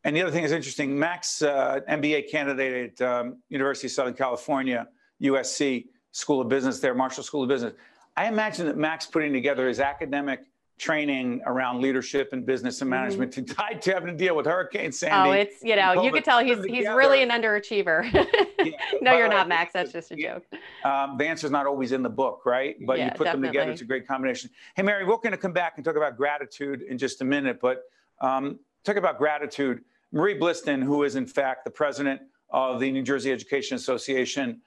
And 0.05 0.17
the 0.17 0.23
other 0.23 0.33
thing 0.33 0.43
is 0.43 0.51
interesting, 0.51 0.99
Max, 0.99 1.43
uh, 1.43 1.81
MBA 1.89 2.29
candidate 2.29 3.01
at 3.01 3.09
um, 3.09 3.37
University 3.49 3.87
of 3.87 3.93
Southern 3.93 4.15
California, 4.15 4.89
USC 5.23 5.87
School 6.11 6.41
of 6.41 6.49
Business 6.49 6.81
there, 6.81 6.95
Marshall 6.95 7.23
School 7.23 7.45
of 7.45 7.49
Business 7.49 7.75
I 8.17 8.29
imagine 8.29 8.67
that 8.67 8.77
Max 8.77 9.07
putting 9.07 9.33
together 9.33 9.69
his 9.69 9.81
academic 9.81 10.41
training 10.79 11.41
around 11.47 11.81
leadership 11.81 12.31
and 12.33 12.45
business 12.45 12.81
and 12.81 12.91
mm-hmm. 12.91 13.03
management 13.03 13.33
mm-hmm. 13.33 13.45
to 13.45 13.55
tied 13.55 13.83
to 13.83 13.93
having 13.93 14.09
to 14.09 14.17
deal 14.17 14.35
with 14.35 14.47
Hurricane 14.47 14.91
Sandy. 14.91 15.31
Oh, 15.31 15.33
it's 15.33 15.63
you 15.63 15.77
know 15.77 16.03
you 16.03 16.11
could 16.11 16.25
tell 16.25 16.45
he's 16.45 16.63
he's 16.65 16.87
really 16.87 17.23
an 17.23 17.31
underachiever. 17.31 18.13
yeah, 18.59 18.73
no, 19.01 19.17
you're 19.17 19.29
not, 19.29 19.49
Max. 19.49 19.73
That's 19.73 19.93
just 19.93 20.11
a 20.11 20.17
joke. 20.17 20.45
Um, 20.85 21.17
the 21.19 21.27
answer's 21.27 21.51
not 21.51 21.67
always 21.67 21.93
in 21.93 22.03
the 22.03 22.11
book, 22.11 22.43
right? 22.45 22.77
But 22.85 22.99
yeah, 22.99 23.07
you 23.07 23.11
put 23.13 23.25
definitely. 23.25 23.49
them 23.49 23.53
together. 23.53 23.73
It's 23.73 23.83
a 23.83 23.87
great 23.87 24.07
combination. 24.07 24.51
Hey, 24.75 24.83
Mary, 24.83 25.05
we're 25.05 25.17
going 25.17 25.31
to 25.31 25.37
come 25.37 25.53
back 25.53 25.75
and 25.77 25.85
talk 25.85 25.97
about 25.97 26.17
gratitude 26.17 26.83
in 26.83 26.99
just 26.99 27.21
a 27.21 27.25
minute, 27.25 27.61
but 27.61 27.85
um, 28.21 28.59
talk 28.85 28.97
about 28.97 29.19
gratitude. 29.19 29.85
Marie 30.11 30.39
Blistan, 30.39 30.83
who 30.83 31.05
is 31.05 31.17
in 31.17 31.27
fact 31.27 31.65
the 31.65 31.71
president 31.71 32.21
of 32.51 32.81
the 32.81 32.91
New 32.91 33.03
Jersey 33.03 33.33
Education 33.33 33.77
Association 33.77 34.61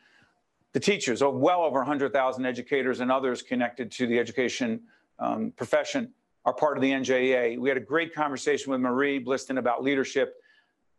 the 0.76 0.80
teachers, 0.82 1.22
oh, 1.22 1.30
well 1.30 1.62
over 1.62 1.78
100,000 1.78 2.46
educators 2.46 3.00
and 3.00 3.10
others 3.10 3.42
connected 3.42 3.90
to 3.94 4.08
the 4.08 4.20
education 4.20 4.82
um, 5.20 5.54
profession 5.56 6.12
are 6.44 6.52
part 6.52 6.78
of 6.78 6.82
the 6.82 6.92
NJEA. 6.92 7.58
We 7.58 7.70
had 7.70 7.78
a 7.78 7.82
great 7.82 8.14
conversation 8.14 8.74
with 8.74 8.82
Marie 8.82 9.24
Blistan 9.24 9.58
about 9.58 9.84
leadership. 9.84 10.36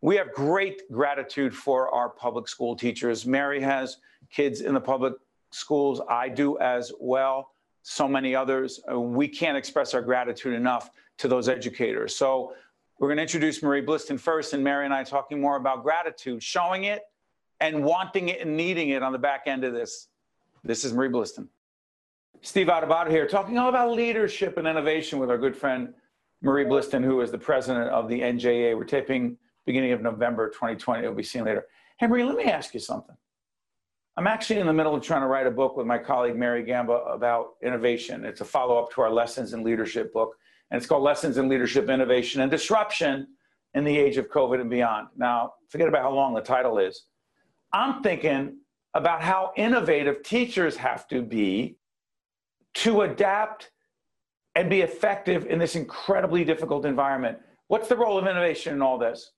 We 0.01 0.15
have 0.15 0.33
great 0.33 0.91
gratitude 0.91 1.55
for 1.55 1.93
our 1.93 2.09
public 2.09 2.47
school 2.47 2.75
teachers. 2.75 3.27
Mary 3.27 3.61
has 3.61 3.97
kids 4.31 4.61
in 4.61 4.73
the 4.73 4.81
public 4.81 5.13
schools. 5.51 6.01
I 6.09 6.27
do 6.27 6.57
as 6.57 6.91
well. 6.99 7.51
So 7.83 8.07
many 8.07 8.33
others. 8.33 8.79
Uh, 8.91 8.99
we 8.99 9.27
can't 9.27 9.55
express 9.55 9.93
our 9.93 10.01
gratitude 10.01 10.55
enough 10.55 10.89
to 11.19 11.27
those 11.27 11.47
educators. 11.47 12.15
So 12.15 12.53
we're 12.97 13.09
going 13.09 13.17
to 13.17 13.21
introduce 13.21 13.61
Marie 13.61 13.85
Blistan 13.85 14.19
first, 14.19 14.53
and 14.53 14.63
Mary 14.63 14.85
and 14.85 14.93
I 14.93 15.03
talking 15.03 15.39
more 15.39 15.55
about 15.55 15.83
gratitude, 15.83 16.41
showing 16.41 16.85
it 16.85 17.03
and 17.59 17.83
wanting 17.83 18.29
it 18.29 18.41
and 18.41 18.55
needing 18.55 18.89
it 18.89 19.03
on 19.03 19.11
the 19.11 19.17
back 19.17 19.43
end 19.45 19.63
of 19.63 19.73
this. 19.73 20.07
This 20.63 20.83
is 20.83 20.93
Marie 20.93 21.09
Blistan. 21.09 21.47
Steve 22.41 22.67
Adubato 22.67 23.09
here, 23.09 23.27
talking 23.27 23.57
all 23.57 23.69
about 23.69 23.93
leadership 23.93 24.57
and 24.57 24.67
innovation 24.67 25.19
with 25.19 25.29
our 25.29 25.37
good 25.37 25.55
friend 25.55 25.93
Marie 26.41 26.65
Blistan, 26.65 27.03
who 27.03 27.21
is 27.21 27.31
the 27.31 27.37
president 27.37 27.89
of 27.89 28.07
the 28.07 28.19
NJA. 28.19 28.77
We're 28.77 28.83
taping 28.83 29.37
beginning 29.65 29.91
of 29.91 30.01
November 30.01 30.49
2020. 30.49 31.03
It'll 31.03 31.15
be 31.15 31.23
seen 31.23 31.45
later. 31.45 31.65
Hey, 31.99 32.07
Marie, 32.07 32.23
let 32.23 32.35
me 32.35 32.45
ask 32.45 32.73
you 32.73 32.79
something. 32.79 33.15
I'm 34.17 34.27
actually 34.27 34.59
in 34.59 34.67
the 34.67 34.73
middle 34.73 34.95
of 34.95 35.03
trying 35.03 35.21
to 35.21 35.27
write 35.27 35.45
a 35.45 35.51
book 35.51 35.77
with 35.77 35.85
my 35.85 35.97
colleague 35.97 36.35
Mary 36.35 36.63
Gamba 36.63 36.93
about 36.93 37.55
innovation. 37.63 38.25
It's 38.25 38.41
a 38.41 38.45
follow 38.45 38.77
up 38.77 38.91
to 38.93 39.01
our 39.01 39.11
Lessons 39.11 39.53
in 39.53 39.63
Leadership 39.63 40.13
book, 40.13 40.35
and 40.71 40.77
it's 40.77 40.87
called 40.87 41.03
Lessons 41.03 41.37
in 41.37 41.49
Leadership, 41.49 41.89
Innovation, 41.89 42.41
and 42.41 42.49
Disruption 42.49 43.27
in 43.73 43.83
the 43.83 43.95
Age 43.95 44.17
of 44.17 44.29
COVID 44.29 44.61
and 44.61 44.69
Beyond. 44.69 45.09
Now, 45.15 45.53
forget 45.69 45.87
about 45.87 46.01
how 46.01 46.11
long 46.11 46.33
the 46.33 46.41
title 46.41 46.79
is. 46.79 47.03
I'm 47.73 48.01
thinking 48.01 48.57
about 48.93 49.21
how 49.21 49.51
innovative 49.55 50.23
teachers 50.23 50.75
have 50.77 51.07
to 51.09 51.21
be 51.21 51.77
to 52.75 53.01
adapt 53.01 53.71
and 54.55 54.69
be 54.69 54.81
effective 54.81 55.45
in 55.45 55.59
this 55.59 55.75
incredibly 55.75 56.43
difficult 56.43 56.85
environment. 56.85 57.37
What's 57.67 57.87
the 57.87 57.97
role 57.97 58.17
of 58.17 58.25
innovation 58.25 58.73
in 58.73 58.81
all 58.81 58.97
this? 58.97 59.31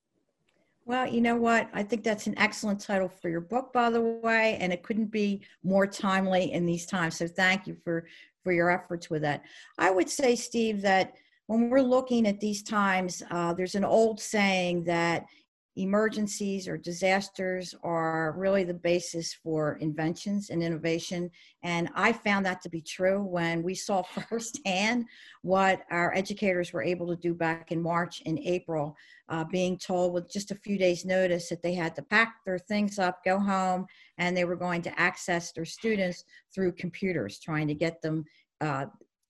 Well, 0.85 1.07
you 1.07 1.21
know 1.21 1.35
what? 1.35 1.69
I 1.73 1.83
think 1.83 2.03
that's 2.03 2.25
an 2.25 2.37
excellent 2.39 2.79
title 2.79 3.09
for 3.09 3.29
your 3.29 3.41
book, 3.41 3.73
by 3.73 3.89
the 3.89 4.01
way, 4.01 4.57
and 4.59 4.73
it 4.73 4.81
couldn't 4.81 5.11
be 5.11 5.41
more 5.63 5.85
timely 5.85 6.51
in 6.51 6.65
these 6.65 6.85
times. 6.85 7.17
So 7.17 7.27
thank 7.27 7.67
you 7.67 7.75
for 7.83 8.05
for 8.43 8.53
your 8.53 8.71
efforts 8.71 9.09
with 9.09 9.21
that. 9.21 9.43
I 9.77 9.91
would 9.91 10.09
say, 10.09 10.35
Steve, 10.35 10.81
that 10.81 11.13
when 11.47 11.69
we're 11.69 11.81
looking 11.81 12.25
at 12.25 12.39
these 12.39 12.63
times, 12.63 13.21
uh, 13.31 13.53
there's 13.53 13.75
an 13.75 13.83
old 13.83 14.19
saying 14.19 14.85
that 14.85 15.25
emergencies 15.79 16.67
or 16.67 16.77
disasters 16.77 17.73
are 17.83 18.33
really 18.37 18.63
the 18.63 18.73
basis 18.73 19.33
for 19.33 19.77
inventions 19.77 20.49
and 20.49 20.61
innovation. 20.61 21.31
And 21.63 21.89
I 21.95 22.11
found 22.11 22.45
that 22.45 22.61
to 22.63 22.69
be 22.69 22.81
true 22.81 23.23
when 23.23 23.63
we 23.63 23.75
saw 23.75 24.01
firsthand 24.29 25.05
what 25.41 25.81
our 25.89 26.13
educators 26.15 26.73
were 26.73 26.83
able 26.83 27.07
to 27.07 27.15
do 27.15 27.33
back 27.33 27.71
in 27.71 27.81
March 27.81 28.21
and 28.25 28.39
April, 28.39 28.95
uh, 29.29 29.45
being 29.45 29.77
told 29.77 30.13
with 30.13 30.31
just 30.31 30.51
a 30.51 30.55
few 30.55 30.77
days' 30.77 31.05
notice 31.05 31.49
that 31.49 31.63
they 31.63 31.73
had 31.73 31.95
to 31.95 32.01
pack 32.01 32.35
their 32.45 32.59
things 32.59 32.99
up, 32.99 33.23
go 33.23 33.39
home, 33.39 33.85
and 34.17 34.35
they 34.35 34.45
were 34.45 34.55
going 34.55 34.81
to 34.81 34.99
access 34.99 35.51
their 35.51 35.65
students 35.65 36.25
through 36.53 36.73
computers, 36.73 37.39
trying 37.39 37.67
to 37.67 37.75
get 37.75 38.01
them. 38.01 38.25
Uh, 38.61 38.85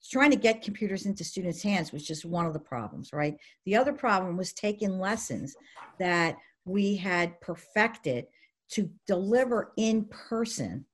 trying 0.08 0.30
to 0.30 0.36
get 0.36 0.62
computers 0.62 1.06
into 1.06 1.24
students' 1.24 1.62
hands 1.62 1.92
was 1.92 2.06
just 2.06 2.24
one 2.24 2.46
of 2.46 2.52
the 2.52 2.58
problems, 2.58 3.12
right? 3.12 3.36
The 3.66 3.76
other 3.76 3.92
problem 3.92 4.36
was 4.36 4.52
taking 4.52 4.98
lessons 4.98 5.56
that 5.98 6.36
we 6.64 6.96
had 6.96 7.40
perfected 7.40 8.26
to 8.70 8.90
deliver 9.06 9.72
in 9.76 10.04
person 10.04 10.84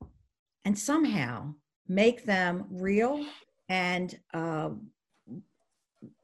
and 0.65 0.77
somehow 0.77 1.53
make 1.87 2.25
them 2.25 2.65
real 2.69 3.25
and 3.69 4.19
uh, 4.33 4.71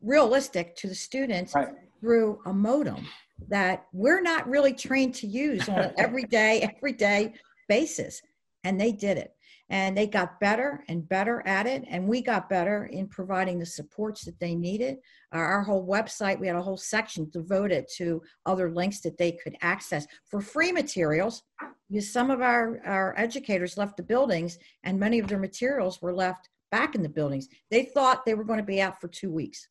realistic 0.01 0.75
to 0.77 0.87
the 0.87 0.95
students 0.95 1.53
right. 1.55 1.69
through 2.01 2.39
a 2.45 2.53
modem 2.53 3.05
that 3.47 3.85
we're 3.93 4.21
not 4.21 4.47
really 4.49 4.73
trained 4.73 5.13
to 5.15 5.27
use 5.27 5.67
on 5.69 5.79
an 5.79 5.93
everyday, 5.97 6.61
everyday 6.61 7.33
basis. 7.67 8.21
And 8.63 8.79
they 8.79 8.91
did 8.91 9.17
it 9.17 9.35
and 9.73 9.97
they 9.97 10.05
got 10.05 10.39
better 10.39 10.83
and 10.87 11.09
better 11.09 11.41
at 11.47 11.65
it. 11.65 11.83
And 11.89 12.07
we 12.07 12.21
got 12.21 12.47
better 12.47 12.85
in 12.85 13.07
providing 13.07 13.57
the 13.57 13.65
supports 13.65 14.23
that 14.25 14.39
they 14.39 14.53
needed. 14.53 14.97
Uh, 15.33 15.39
our 15.39 15.63
whole 15.63 15.87
website 15.87 16.39
we 16.39 16.45
had 16.45 16.55
a 16.55 16.61
whole 16.61 16.77
section 16.77 17.27
devoted 17.31 17.87
to 17.95 18.21
other 18.45 18.69
links 18.69 18.99
that 18.99 19.17
they 19.17 19.31
could 19.31 19.55
access 19.61 20.05
for 20.29 20.41
free 20.41 20.71
materials. 20.71 21.41
Because 21.89 22.13
some 22.13 22.29
of 22.29 22.39
our, 22.39 22.81
our 22.85 23.15
educators 23.17 23.75
left 23.75 23.97
the 23.97 24.03
buildings 24.03 24.59
and 24.83 24.99
many 24.99 25.17
of 25.17 25.27
their 25.27 25.39
materials 25.39 26.03
were 26.03 26.13
left 26.13 26.49
back 26.69 26.93
in 26.93 27.01
the 27.01 27.09
buildings. 27.09 27.47
They 27.71 27.85
thought 27.85 28.27
they 28.27 28.35
were 28.35 28.43
going 28.43 28.59
to 28.59 28.63
be 28.63 28.79
out 28.79 29.01
for 29.01 29.07
two 29.07 29.31
weeks 29.31 29.67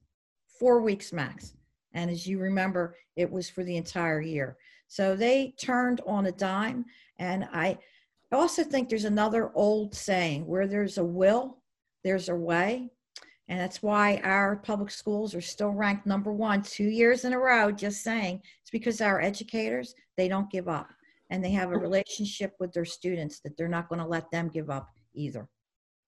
four 0.58 0.80
weeks 0.80 1.12
max. 1.12 1.54
And 1.94 2.10
as 2.10 2.26
you 2.26 2.40
remember 2.40 2.96
it 3.14 3.30
was 3.30 3.48
for 3.48 3.62
the 3.62 3.76
entire 3.76 4.20
year. 4.20 4.56
So 4.88 5.14
they 5.14 5.54
turned 5.60 6.00
on 6.06 6.26
a 6.26 6.32
dime. 6.32 6.86
And 7.18 7.48
i 7.52 7.78
I 8.32 8.36
also 8.36 8.64
think 8.64 8.88
there's 8.88 9.04
another 9.04 9.50
old 9.54 9.94
saying 9.94 10.46
where 10.46 10.66
there's 10.66 10.96
a 10.96 11.04
will, 11.04 11.58
there's 12.02 12.30
a 12.30 12.34
way. 12.34 12.88
And 13.48 13.60
that's 13.60 13.82
why 13.82 14.22
our 14.24 14.56
public 14.56 14.90
schools 14.90 15.34
are 15.34 15.42
still 15.42 15.68
ranked 15.68 16.06
number 16.06 16.32
one 16.32 16.62
two 16.62 16.88
years 16.88 17.26
in 17.26 17.34
a 17.34 17.38
row, 17.38 17.70
just 17.70 18.02
saying. 18.02 18.40
It's 18.62 18.70
because 18.70 19.02
our 19.02 19.20
educators, 19.20 19.94
they 20.16 20.28
don't 20.28 20.50
give 20.50 20.66
up. 20.66 20.88
And 21.28 21.44
they 21.44 21.50
have 21.50 21.72
a 21.72 21.78
relationship 21.78 22.54
with 22.58 22.72
their 22.72 22.86
students 22.86 23.40
that 23.40 23.54
they're 23.58 23.68
not 23.68 23.90
going 23.90 23.98
to 23.98 24.06
let 24.06 24.30
them 24.30 24.48
give 24.48 24.70
up 24.70 24.88
either. 25.14 25.46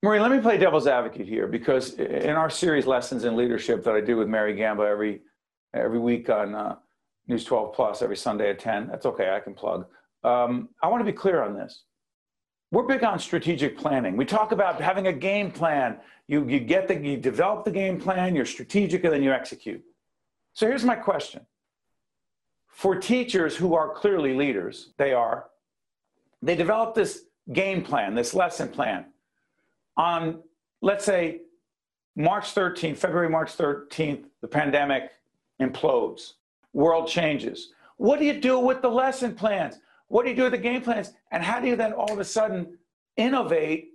Marie, 0.02 0.20
let 0.20 0.30
me 0.30 0.40
play 0.40 0.56
devil's 0.56 0.86
advocate 0.86 1.26
here 1.26 1.46
because 1.46 1.94
in 1.94 2.30
our 2.30 2.48
series 2.48 2.86
Lessons 2.86 3.24
in 3.24 3.36
Leadership 3.36 3.84
that 3.84 3.94
I 3.94 4.00
do 4.00 4.16
with 4.16 4.28
Mary 4.28 4.54
Gamba 4.54 4.84
every, 4.84 5.20
every 5.74 5.98
week 5.98 6.30
on 6.30 6.54
uh, 6.54 6.76
News 7.26 7.44
12 7.44 7.74
Plus, 7.74 8.00
every 8.00 8.16
Sunday 8.16 8.50
at 8.50 8.58
10, 8.58 8.88
that's 8.88 9.06
okay, 9.06 9.34
I 9.34 9.40
can 9.40 9.52
plug. 9.52 9.86
Um, 10.22 10.70
I 10.82 10.88
want 10.88 11.04
to 11.04 11.10
be 11.10 11.16
clear 11.16 11.42
on 11.42 11.54
this 11.54 11.84
we're 12.70 12.86
big 12.86 13.04
on 13.04 13.18
strategic 13.18 13.78
planning. 13.78 14.16
We 14.16 14.24
talk 14.24 14.52
about 14.52 14.80
having 14.80 15.06
a 15.06 15.12
game 15.12 15.50
plan. 15.50 15.98
You, 16.26 16.48
you 16.48 16.60
get 16.60 16.88
the, 16.88 16.96
you 16.96 17.16
develop 17.16 17.64
the 17.64 17.70
game 17.70 18.00
plan, 18.00 18.34
you're 18.34 18.46
strategic, 18.46 19.04
and 19.04 19.12
then 19.12 19.22
you 19.22 19.32
execute. 19.32 19.84
So 20.54 20.66
here's 20.66 20.84
my 20.84 20.96
question. 20.96 21.46
For 22.68 22.96
teachers 22.96 23.56
who 23.56 23.74
are 23.74 23.94
clearly 23.94 24.34
leaders, 24.34 24.92
they 24.96 25.12
are, 25.12 25.46
they 26.42 26.56
develop 26.56 26.94
this 26.94 27.24
game 27.52 27.82
plan, 27.82 28.14
this 28.14 28.34
lesson 28.34 28.68
plan 28.68 29.06
on, 29.96 30.42
let's 30.80 31.04
say, 31.04 31.42
March 32.16 32.54
13th, 32.54 32.96
February, 32.96 33.28
March 33.28 33.56
13th, 33.56 34.24
the 34.40 34.48
pandemic 34.48 35.12
implodes. 35.60 36.34
world 36.72 37.08
changes. 37.08 37.72
What 37.96 38.18
do 38.18 38.24
you 38.24 38.40
do 38.40 38.58
with 38.58 38.82
the 38.82 38.88
lesson 38.88 39.34
plans? 39.34 39.78
What 40.08 40.24
do 40.24 40.30
you 40.30 40.36
do 40.36 40.44
with 40.44 40.52
the 40.52 40.58
game 40.58 40.82
plans? 40.82 41.12
And 41.30 41.42
how 41.42 41.60
do 41.60 41.68
you 41.68 41.76
then 41.76 41.92
all 41.92 42.12
of 42.12 42.18
a 42.18 42.24
sudden 42.24 42.78
innovate 43.16 43.90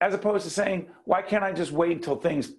as 0.00 0.14
opposed 0.14 0.44
to 0.44 0.50
saying, 0.50 0.88
why 1.04 1.22
can't 1.22 1.44
I 1.44 1.52
just 1.52 1.72
wait 1.72 1.92
until 1.92 2.16
things 2.16 2.52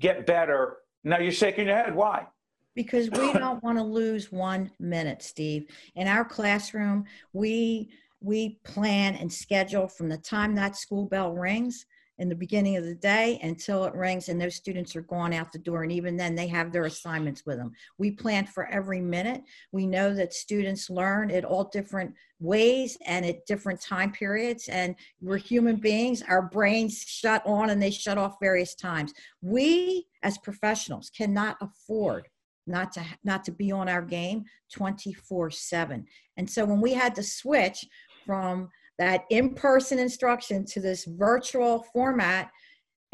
get 0.00 0.26
better? 0.26 0.78
Now 1.02 1.18
you're 1.18 1.32
shaking 1.32 1.66
your 1.66 1.76
head. 1.76 1.94
Why? 1.94 2.26
Because 2.74 3.10
we 3.10 3.32
don't 3.32 3.62
want 3.62 3.78
to 3.78 3.84
lose 3.84 4.30
one 4.30 4.70
minute, 4.78 5.22
Steve. 5.22 5.66
In 5.96 6.06
our 6.06 6.24
classroom, 6.24 7.04
we 7.32 7.90
we 8.20 8.58
plan 8.64 9.16
and 9.16 9.30
schedule 9.30 9.86
from 9.86 10.08
the 10.08 10.16
time 10.16 10.54
that 10.54 10.76
school 10.76 11.04
bell 11.04 11.32
rings 11.32 11.84
in 12.18 12.28
the 12.28 12.34
beginning 12.34 12.76
of 12.76 12.84
the 12.84 12.94
day 12.94 13.38
until 13.42 13.84
it 13.84 13.94
rings 13.94 14.28
and 14.28 14.40
those 14.40 14.54
students 14.54 14.94
are 14.94 15.02
gone 15.02 15.32
out 15.32 15.52
the 15.52 15.58
door. 15.58 15.82
And 15.82 15.92
even 15.92 16.16
then 16.16 16.34
they 16.34 16.46
have 16.48 16.72
their 16.72 16.84
assignments 16.84 17.44
with 17.44 17.58
them. 17.58 17.72
We 17.98 18.12
plan 18.12 18.46
for 18.46 18.66
every 18.66 19.00
minute. 19.00 19.42
We 19.72 19.86
know 19.86 20.14
that 20.14 20.32
students 20.32 20.90
learn 20.90 21.30
at 21.30 21.44
all 21.44 21.64
different 21.64 22.14
ways 22.38 22.96
and 23.06 23.26
at 23.26 23.46
different 23.46 23.80
time 23.80 24.12
periods. 24.12 24.68
And 24.68 24.94
we're 25.20 25.38
human 25.38 25.76
beings. 25.76 26.22
Our 26.22 26.42
brains 26.42 27.04
shut 27.06 27.42
on 27.46 27.70
and 27.70 27.82
they 27.82 27.90
shut 27.90 28.18
off 28.18 28.36
various 28.40 28.74
times. 28.74 29.12
We 29.42 30.06
as 30.22 30.38
professionals 30.38 31.10
cannot 31.10 31.56
afford 31.60 32.28
not 32.66 32.92
to 32.92 33.04
not 33.24 33.44
to 33.44 33.52
be 33.52 33.70
on 33.70 33.90
our 33.90 34.00
game 34.00 34.44
24 34.72 35.50
7 35.50 36.06
and 36.38 36.48
so 36.48 36.64
when 36.64 36.80
we 36.80 36.94
had 36.94 37.14
to 37.14 37.22
switch 37.22 37.84
from 38.24 38.70
that 38.98 39.24
in-person 39.30 39.98
instruction 39.98 40.64
to 40.64 40.80
this 40.80 41.04
virtual 41.04 41.84
format 41.92 42.50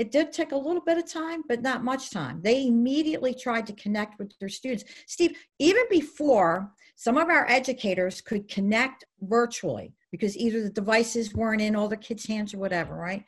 it 0.00 0.10
did 0.10 0.32
take 0.32 0.52
a 0.52 0.56
little 0.56 0.80
bit 0.80 0.96
of 0.96 1.06
time 1.06 1.42
but 1.46 1.60
not 1.60 1.84
much 1.84 2.10
time. 2.10 2.40
They 2.42 2.66
immediately 2.66 3.34
tried 3.34 3.66
to 3.66 3.74
connect 3.74 4.18
with 4.18 4.32
their 4.38 4.48
students. 4.48 4.84
Steve 5.06 5.36
even 5.58 5.84
before 5.90 6.72
some 6.96 7.18
of 7.18 7.28
our 7.28 7.46
educators 7.50 8.22
could 8.22 8.48
connect 8.48 9.04
virtually 9.20 9.92
because 10.10 10.38
either 10.38 10.62
the 10.62 10.70
devices 10.70 11.34
weren't 11.34 11.60
in 11.60 11.76
all 11.76 11.86
the 11.86 11.98
kids 11.98 12.24
hands 12.24 12.54
or 12.54 12.58
whatever 12.58 12.94
right? 12.96 13.24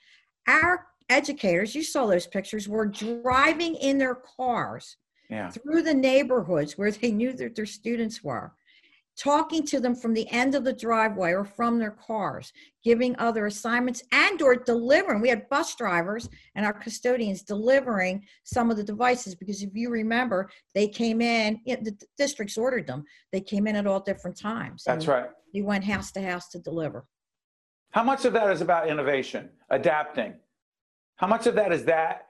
Our 0.49 0.87
educators 1.11 1.75
you 1.75 1.83
saw 1.83 2.07
those 2.07 2.27
pictures 2.27 2.71
were 2.71 2.87
driving 2.87 3.75
in 3.75 3.99
their 3.99 4.15
cars 4.15 4.97
yeah. 5.29 5.51
through 5.51 5.83
the 5.83 5.93
neighborhoods 5.93 6.79
where 6.79 6.91
they 6.91 7.11
knew 7.11 7.35
that 7.35 7.55
their 7.55 7.67
students 7.67 8.25
were 8.25 8.55
talking 9.19 9.65
to 9.67 9.79
them 9.79 9.95
from 9.95 10.15
the 10.15 10.29
end 10.31 10.55
of 10.55 10.65
the 10.65 10.73
driveway 10.73 11.33
or 11.33 11.45
from 11.45 11.79
their 11.79 11.91
cars 11.91 12.53
giving 12.83 13.15
other 13.19 13.47
assignments 13.47 14.03
and 14.11 14.41
or 14.41 14.57
delivering. 14.57 15.21
We 15.21 15.29
had 15.29 15.49
bus 15.49 15.75
drivers 15.77 16.29
and 16.55 16.65
our 16.65 16.73
custodians 16.73 17.43
delivering 17.43 18.25
some 18.45 18.71
of 18.71 18.77
the 18.77 18.85
devices 18.85 19.35
because 19.35 19.63
if 19.63 19.71
you 19.75 19.91
remember 19.91 20.51
they 20.75 20.89
came 20.89 21.21
in 21.21 21.61
the 21.67 21.97
districts 22.17 22.57
ordered 22.57 22.87
them. 22.87 23.05
They 23.33 23.41
came 23.41 23.67
in 23.67 23.77
at 23.77 23.87
all 23.87 24.01
different 24.01 24.39
times 24.39 24.85
that's 24.85 25.07
right. 25.07 25.29
you 25.53 25.65
went 25.65 25.85
house 25.85 26.11
to 26.13 26.23
house 26.23 26.49
to 26.51 26.59
deliver. 26.59 27.07
How 27.91 28.03
much 28.03 28.25
of 28.25 28.33
that 28.33 28.51
is 28.51 28.63
about 28.63 28.89
innovation 28.89 29.51
adapting? 29.71 30.35
How 31.17 31.27
much 31.27 31.47
of 31.47 31.55
that 31.57 31.73
is 31.73 31.85
that? 31.85 32.27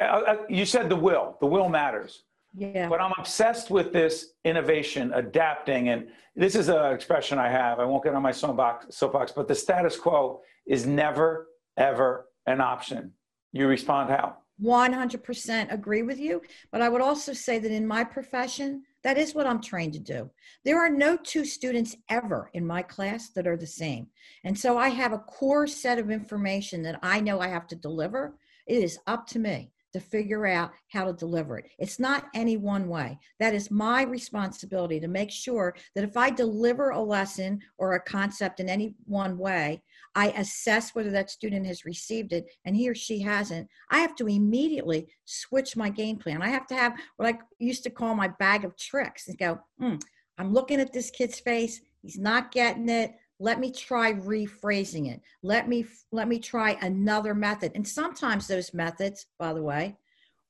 Uh, 0.00 0.04
uh 0.04 0.36
you 0.48 0.64
said 0.64 0.88
the 0.88 0.96
will. 0.96 1.36
The 1.40 1.46
will 1.46 1.68
matters 1.68 2.22
yeah. 2.54 2.88
But 2.88 3.00
I'm 3.00 3.12
obsessed 3.18 3.70
with 3.70 3.92
this 3.92 4.32
innovation, 4.44 5.12
adapting, 5.14 5.88
and 5.90 6.08
this 6.34 6.54
is 6.54 6.68
an 6.68 6.92
expression 6.92 7.38
I 7.38 7.48
have. 7.48 7.78
I 7.78 7.84
won't 7.84 8.02
get 8.02 8.14
on 8.14 8.22
my 8.22 8.32
soapbox, 8.32 8.96
soapbox, 8.96 9.32
but 9.32 9.46
the 9.46 9.54
status 9.54 9.96
quo 9.96 10.40
is 10.66 10.86
never, 10.86 11.48
ever 11.76 12.26
an 12.46 12.60
option. 12.60 13.12
You 13.52 13.66
respond 13.66 14.10
how? 14.10 14.36
100% 14.62 15.72
agree 15.72 16.02
with 16.02 16.18
you. 16.18 16.42
But 16.70 16.82
I 16.82 16.88
would 16.88 17.00
also 17.00 17.32
say 17.32 17.58
that 17.58 17.70
in 17.70 17.86
my 17.86 18.04
profession, 18.04 18.82
that 19.02 19.16
is 19.16 19.34
what 19.34 19.46
I'm 19.46 19.62
trained 19.62 19.94
to 19.94 19.98
do. 19.98 20.30
There 20.64 20.78
are 20.78 20.90
no 20.90 21.16
two 21.16 21.44
students 21.44 21.96
ever 22.10 22.50
in 22.52 22.66
my 22.66 22.82
class 22.82 23.30
that 23.30 23.46
are 23.46 23.56
the 23.56 23.66
same. 23.66 24.08
And 24.44 24.58
so 24.58 24.76
I 24.76 24.88
have 24.88 25.12
a 25.12 25.18
core 25.18 25.66
set 25.66 25.98
of 25.98 26.10
information 26.10 26.82
that 26.82 26.98
I 27.02 27.20
know 27.20 27.40
I 27.40 27.48
have 27.48 27.66
to 27.68 27.76
deliver. 27.76 28.36
It 28.66 28.82
is 28.82 28.98
up 29.06 29.26
to 29.28 29.38
me 29.38 29.70
to 29.92 30.00
figure 30.00 30.46
out 30.46 30.72
how 30.88 31.04
to 31.04 31.12
deliver 31.12 31.58
it. 31.58 31.66
It's 31.78 31.98
not 31.98 32.28
any 32.34 32.56
one 32.56 32.88
way. 32.88 33.18
That 33.38 33.54
is 33.54 33.70
my 33.70 34.02
responsibility 34.02 35.00
to 35.00 35.08
make 35.08 35.30
sure 35.30 35.74
that 35.94 36.04
if 36.04 36.16
I 36.16 36.30
deliver 36.30 36.90
a 36.90 37.00
lesson 37.00 37.60
or 37.78 37.94
a 37.94 38.00
concept 38.00 38.60
in 38.60 38.68
any 38.68 38.94
one 39.06 39.36
way, 39.38 39.82
I 40.14 40.30
assess 40.30 40.94
whether 40.94 41.10
that 41.10 41.30
student 41.30 41.66
has 41.66 41.84
received 41.84 42.32
it 42.32 42.46
and 42.64 42.76
he 42.76 42.88
or 42.88 42.94
she 42.94 43.20
hasn't. 43.20 43.68
I 43.90 43.98
have 43.98 44.14
to 44.16 44.26
immediately 44.26 45.08
switch 45.24 45.76
my 45.76 45.88
game 45.88 46.16
plan. 46.16 46.42
I 46.42 46.48
have 46.48 46.66
to 46.68 46.74
have 46.74 46.94
what 47.16 47.34
I 47.34 47.38
used 47.58 47.84
to 47.84 47.90
call 47.90 48.14
my 48.14 48.28
bag 48.28 48.64
of 48.64 48.76
tricks 48.76 49.28
and 49.28 49.38
go, 49.38 49.60
hmm, 49.78 49.96
I'm 50.38 50.52
looking 50.52 50.80
at 50.80 50.92
this 50.92 51.10
kid's 51.10 51.38
face. 51.38 51.80
He's 52.02 52.18
not 52.18 52.50
getting 52.52 52.88
it 52.88 53.14
let 53.40 53.58
me 53.58 53.72
try 53.72 54.12
rephrasing 54.12 55.10
it. 55.10 55.20
Let 55.42 55.68
me 55.68 55.86
let 56.12 56.28
me 56.28 56.38
try 56.38 56.76
another 56.82 57.34
method. 57.34 57.72
And 57.74 57.88
sometimes 57.88 58.46
those 58.46 58.72
methods 58.74 59.26
by 59.38 59.54
the 59.54 59.62
way 59.62 59.96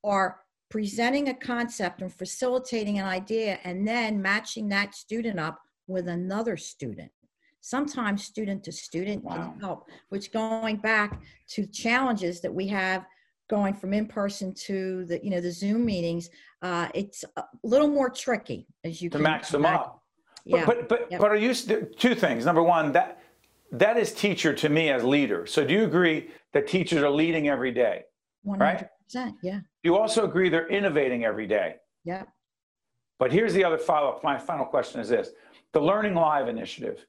are 0.04 0.40
presenting 0.70 1.28
a 1.28 1.34
concept 1.34 2.02
and 2.02 2.12
facilitating 2.12 2.98
an 2.98 3.06
idea 3.06 3.58
and 3.64 3.86
then 3.86 4.20
matching 4.20 4.68
that 4.68 4.94
student 4.94 5.38
up 5.38 5.60
with 5.86 6.08
another 6.08 6.56
student. 6.56 7.10
Sometimes 7.60 8.24
student 8.24 8.64
to 8.64 8.72
student 8.72 9.22
wow. 9.22 9.34
can 9.34 9.60
help 9.60 9.88
which 10.08 10.32
going 10.32 10.76
back 10.76 11.22
to 11.50 11.66
challenges 11.66 12.40
that 12.40 12.52
we 12.52 12.66
have 12.66 13.06
going 13.48 13.74
from 13.74 13.92
in 13.92 14.06
person 14.06 14.54
to 14.54 15.04
the 15.06 15.20
you 15.22 15.30
know 15.30 15.40
the 15.40 15.50
zoom 15.50 15.84
meetings 15.84 16.30
uh, 16.62 16.88
it's 16.94 17.24
a 17.36 17.42
little 17.64 17.88
more 17.88 18.08
tricky 18.08 18.66
as 18.84 19.02
you 19.02 19.10
to 19.10 19.18
can 19.18 19.24
match 19.24 19.50
them 19.50 19.66
up 19.66 19.99
yeah. 20.44 20.64
But 20.64 20.88
but 20.88 21.08
yep. 21.10 21.20
but 21.20 21.30
are 21.30 21.36
you 21.36 21.54
two 21.54 22.14
things? 22.14 22.44
Number 22.44 22.62
one, 22.62 22.92
that 22.92 23.20
that 23.72 23.96
is 23.96 24.12
teacher 24.12 24.52
to 24.54 24.68
me 24.68 24.90
as 24.90 25.04
leader. 25.04 25.46
So 25.46 25.64
do 25.64 25.72
you 25.72 25.84
agree 25.84 26.30
that 26.52 26.66
teachers 26.66 27.02
are 27.02 27.10
leading 27.10 27.48
every 27.48 27.72
day? 27.72 28.02
100%, 28.46 28.58
right? 28.58 28.86
Yeah. 29.42 29.60
Do 29.60 29.62
you 29.84 29.96
also 29.96 30.24
agree 30.24 30.48
they're 30.48 30.68
innovating 30.68 31.24
every 31.24 31.46
day? 31.46 31.76
Yeah. 32.04 32.24
But 33.18 33.32
here's 33.32 33.52
the 33.52 33.64
other 33.64 33.78
follow-up. 33.78 34.24
My 34.24 34.38
final 34.38 34.64
question 34.64 35.00
is 35.00 35.08
this. 35.08 35.30
The 35.72 35.80
Learning 35.80 36.14
Live 36.14 36.48
initiative, 36.48 37.04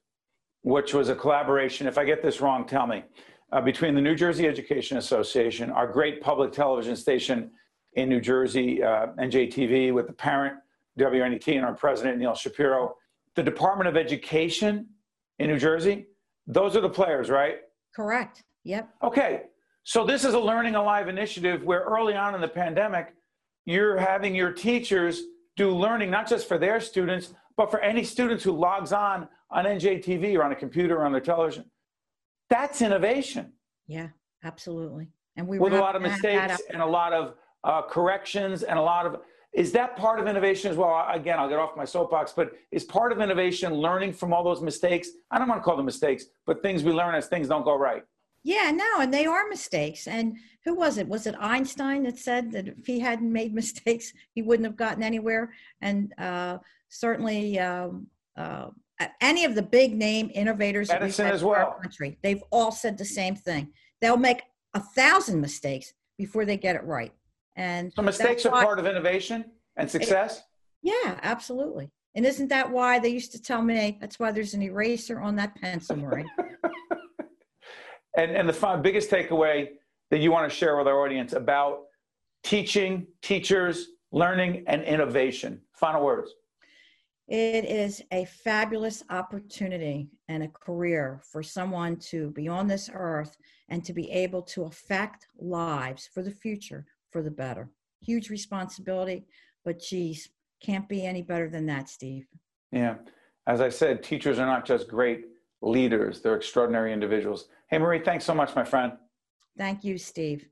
which 0.62 0.94
was 0.94 1.08
a 1.08 1.14
collaboration, 1.14 1.86
if 1.86 1.96
I 1.96 2.04
get 2.04 2.22
this 2.22 2.40
wrong, 2.40 2.66
tell 2.66 2.86
me, 2.86 3.02
uh, 3.50 3.60
between 3.60 3.94
the 3.94 4.00
New 4.00 4.14
Jersey 4.14 4.46
Education 4.46 4.98
Association, 4.98 5.70
our 5.70 5.86
great 5.86 6.20
public 6.20 6.52
television 6.52 6.96
station 6.96 7.50
in 7.94 8.08
New 8.08 8.20
Jersey, 8.20 8.82
uh, 8.82 9.08
NJTV, 9.18 9.92
with 9.92 10.06
the 10.06 10.12
parent, 10.12 10.58
WNET, 10.98 11.56
and 11.56 11.64
our 11.64 11.74
president, 11.74 12.18
Neil 12.18 12.34
Shapiro, 12.34 12.96
the 13.36 13.42
Department 13.42 13.88
of 13.88 13.96
Education 13.96 14.86
in 15.38 15.48
New 15.48 15.58
Jersey, 15.58 16.06
those 16.46 16.76
are 16.76 16.80
the 16.80 16.88
players, 16.88 17.30
right? 17.30 17.58
Correct. 17.94 18.44
Yep. 18.64 18.88
Okay. 19.02 19.42
So 19.84 20.04
this 20.04 20.24
is 20.24 20.34
a 20.34 20.38
Learning 20.38 20.76
Alive 20.76 21.08
initiative 21.08 21.64
where 21.64 21.80
early 21.80 22.14
on 22.14 22.34
in 22.34 22.40
the 22.40 22.48
pandemic, 22.48 23.14
you're 23.64 23.96
having 23.96 24.34
your 24.34 24.52
teachers 24.52 25.22
do 25.56 25.70
learning 25.70 26.10
not 26.10 26.28
just 26.28 26.48
for 26.48 26.58
their 26.58 26.80
students, 26.80 27.34
but 27.56 27.70
for 27.70 27.80
any 27.80 28.04
students 28.04 28.42
who 28.44 28.52
logs 28.52 28.92
on 28.92 29.28
on 29.50 29.64
NJTV 29.64 30.36
or 30.36 30.44
on 30.44 30.52
a 30.52 30.56
computer 30.56 30.98
or 30.98 31.04
on 31.04 31.12
their 31.12 31.20
television. 31.20 31.64
That's 32.48 32.80
innovation. 32.80 33.52
Yeah, 33.86 34.08
absolutely. 34.44 35.08
And 35.36 35.46
we 35.46 35.58
with 35.58 35.72
a 35.74 35.80
lot 35.80 35.96
of 35.96 36.02
mistakes 36.02 36.60
and 36.70 36.80
a 36.80 36.86
lot 36.86 37.12
of 37.12 37.34
uh, 37.64 37.82
corrections 37.82 38.62
and 38.62 38.78
a 38.78 38.82
lot 38.82 39.06
of 39.06 39.20
is 39.52 39.70
that 39.72 39.96
part 39.96 40.18
of 40.18 40.26
innovation 40.26 40.70
as 40.70 40.76
well? 40.76 41.06
Again, 41.12 41.38
I'll 41.38 41.48
get 41.48 41.58
off 41.58 41.76
my 41.76 41.84
soapbox, 41.84 42.32
but 42.32 42.52
is 42.70 42.84
part 42.84 43.12
of 43.12 43.20
innovation 43.20 43.74
learning 43.74 44.14
from 44.14 44.32
all 44.32 44.42
those 44.42 44.62
mistakes? 44.62 45.10
I 45.30 45.38
don't 45.38 45.48
want 45.48 45.60
to 45.60 45.64
call 45.64 45.76
them 45.76 45.84
mistakes, 45.84 46.24
but 46.46 46.62
things 46.62 46.82
we 46.82 46.92
learn 46.92 47.14
as 47.14 47.26
things 47.26 47.48
don't 47.48 47.64
go 47.64 47.76
right. 47.76 48.02
Yeah, 48.44 48.72
no, 48.74 49.00
and 49.00 49.12
they 49.12 49.26
are 49.26 49.48
mistakes. 49.48 50.08
And 50.08 50.36
who 50.64 50.74
was 50.74 50.98
it? 50.98 51.06
Was 51.06 51.26
it 51.26 51.34
Einstein 51.38 52.02
that 52.04 52.18
said 52.18 52.50
that 52.52 52.68
if 52.68 52.86
he 52.86 52.98
hadn't 52.98 53.30
made 53.30 53.54
mistakes, 53.62 54.12
he 54.34 54.42
wouldn't 54.42 54.66
have 54.66 54.76
gotten 54.76 55.02
anywhere? 55.02 55.52
And 55.80 56.12
uh, 56.18 56.58
certainly, 56.88 57.58
um, 57.58 58.06
uh, 58.36 58.68
any 59.20 59.44
of 59.44 59.54
the 59.54 59.62
big 59.62 59.94
name 59.94 60.30
innovators 60.34 60.88
Edison 60.88 61.26
as 61.26 61.44
well. 61.44 61.76
country, 61.82 62.18
they've 62.22 62.42
all 62.50 62.72
said 62.72 62.96
the 62.96 63.04
same 63.04 63.34
thing. 63.34 63.72
They'll 64.00 64.16
make 64.16 64.42
a 64.74 64.80
thousand 64.80 65.40
mistakes 65.40 65.92
before 66.16 66.44
they 66.44 66.56
get 66.56 66.76
it 66.76 66.84
right. 66.84 67.12
And 67.56 67.92
so 67.94 68.02
mistakes 68.02 68.46
are 68.46 68.50
part 68.50 68.78
of 68.78 68.86
innovation 68.86 69.44
and 69.76 69.90
success. 69.90 70.38
It, 70.82 70.92
yeah, 71.04 71.18
absolutely. 71.22 71.90
And 72.14 72.26
isn't 72.26 72.48
that 72.48 72.70
why 72.70 72.98
they 72.98 73.08
used 73.08 73.32
to 73.32 73.42
tell 73.42 73.62
me 73.62 73.98
that's 74.00 74.18
why 74.18 74.32
there's 74.32 74.54
an 74.54 74.62
eraser 74.62 75.20
on 75.20 75.36
that 75.36 75.54
pencil, 75.60 75.96
Marie? 75.96 76.24
and 78.16 78.30
and 78.32 78.48
the 78.48 78.80
biggest 78.82 79.10
takeaway 79.10 79.68
that 80.10 80.18
you 80.18 80.30
want 80.30 80.50
to 80.50 80.54
share 80.54 80.76
with 80.76 80.86
our 80.86 81.02
audience 81.02 81.32
about 81.32 81.84
teaching, 82.42 83.06
teachers, 83.22 83.88
learning, 84.10 84.64
and 84.66 84.82
innovation. 84.82 85.60
Final 85.74 86.04
words. 86.04 86.30
It 87.28 87.64
is 87.64 88.02
a 88.12 88.26
fabulous 88.26 89.02
opportunity 89.08 90.10
and 90.28 90.42
a 90.42 90.48
career 90.48 91.22
for 91.24 91.42
someone 91.42 91.96
to 92.10 92.30
be 92.32 92.46
on 92.46 92.66
this 92.66 92.90
earth 92.92 93.36
and 93.70 93.82
to 93.84 93.94
be 93.94 94.10
able 94.10 94.42
to 94.42 94.64
affect 94.64 95.28
lives 95.38 96.10
for 96.12 96.22
the 96.22 96.30
future 96.30 96.84
for 97.12 97.22
the 97.22 97.30
better. 97.30 97.68
Huge 98.04 98.30
responsibility, 98.30 99.26
but 99.64 99.78
geez, 99.78 100.30
can't 100.60 100.88
be 100.88 101.06
any 101.06 101.22
better 101.22 101.48
than 101.48 101.66
that, 101.66 101.88
Steve. 101.88 102.26
Yeah. 102.72 102.96
As 103.46 103.60
I 103.60 103.68
said, 103.68 104.02
teachers 104.02 104.38
are 104.38 104.46
not 104.46 104.64
just 104.64 104.88
great 104.88 105.26
leaders, 105.60 106.20
they're 106.20 106.34
extraordinary 106.34 106.92
individuals. 106.92 107.46
Hey, 107.68 107.78
Marie, 107.78 108.00
thanks 108.00 108.24
so 108.24 108.34
much, 108.34 108.56
my 108.56 108.64
friend. 108.64 108.94
Thank 109.56 109.84
you, 109.84 109.98
Steve. 109.98 110.48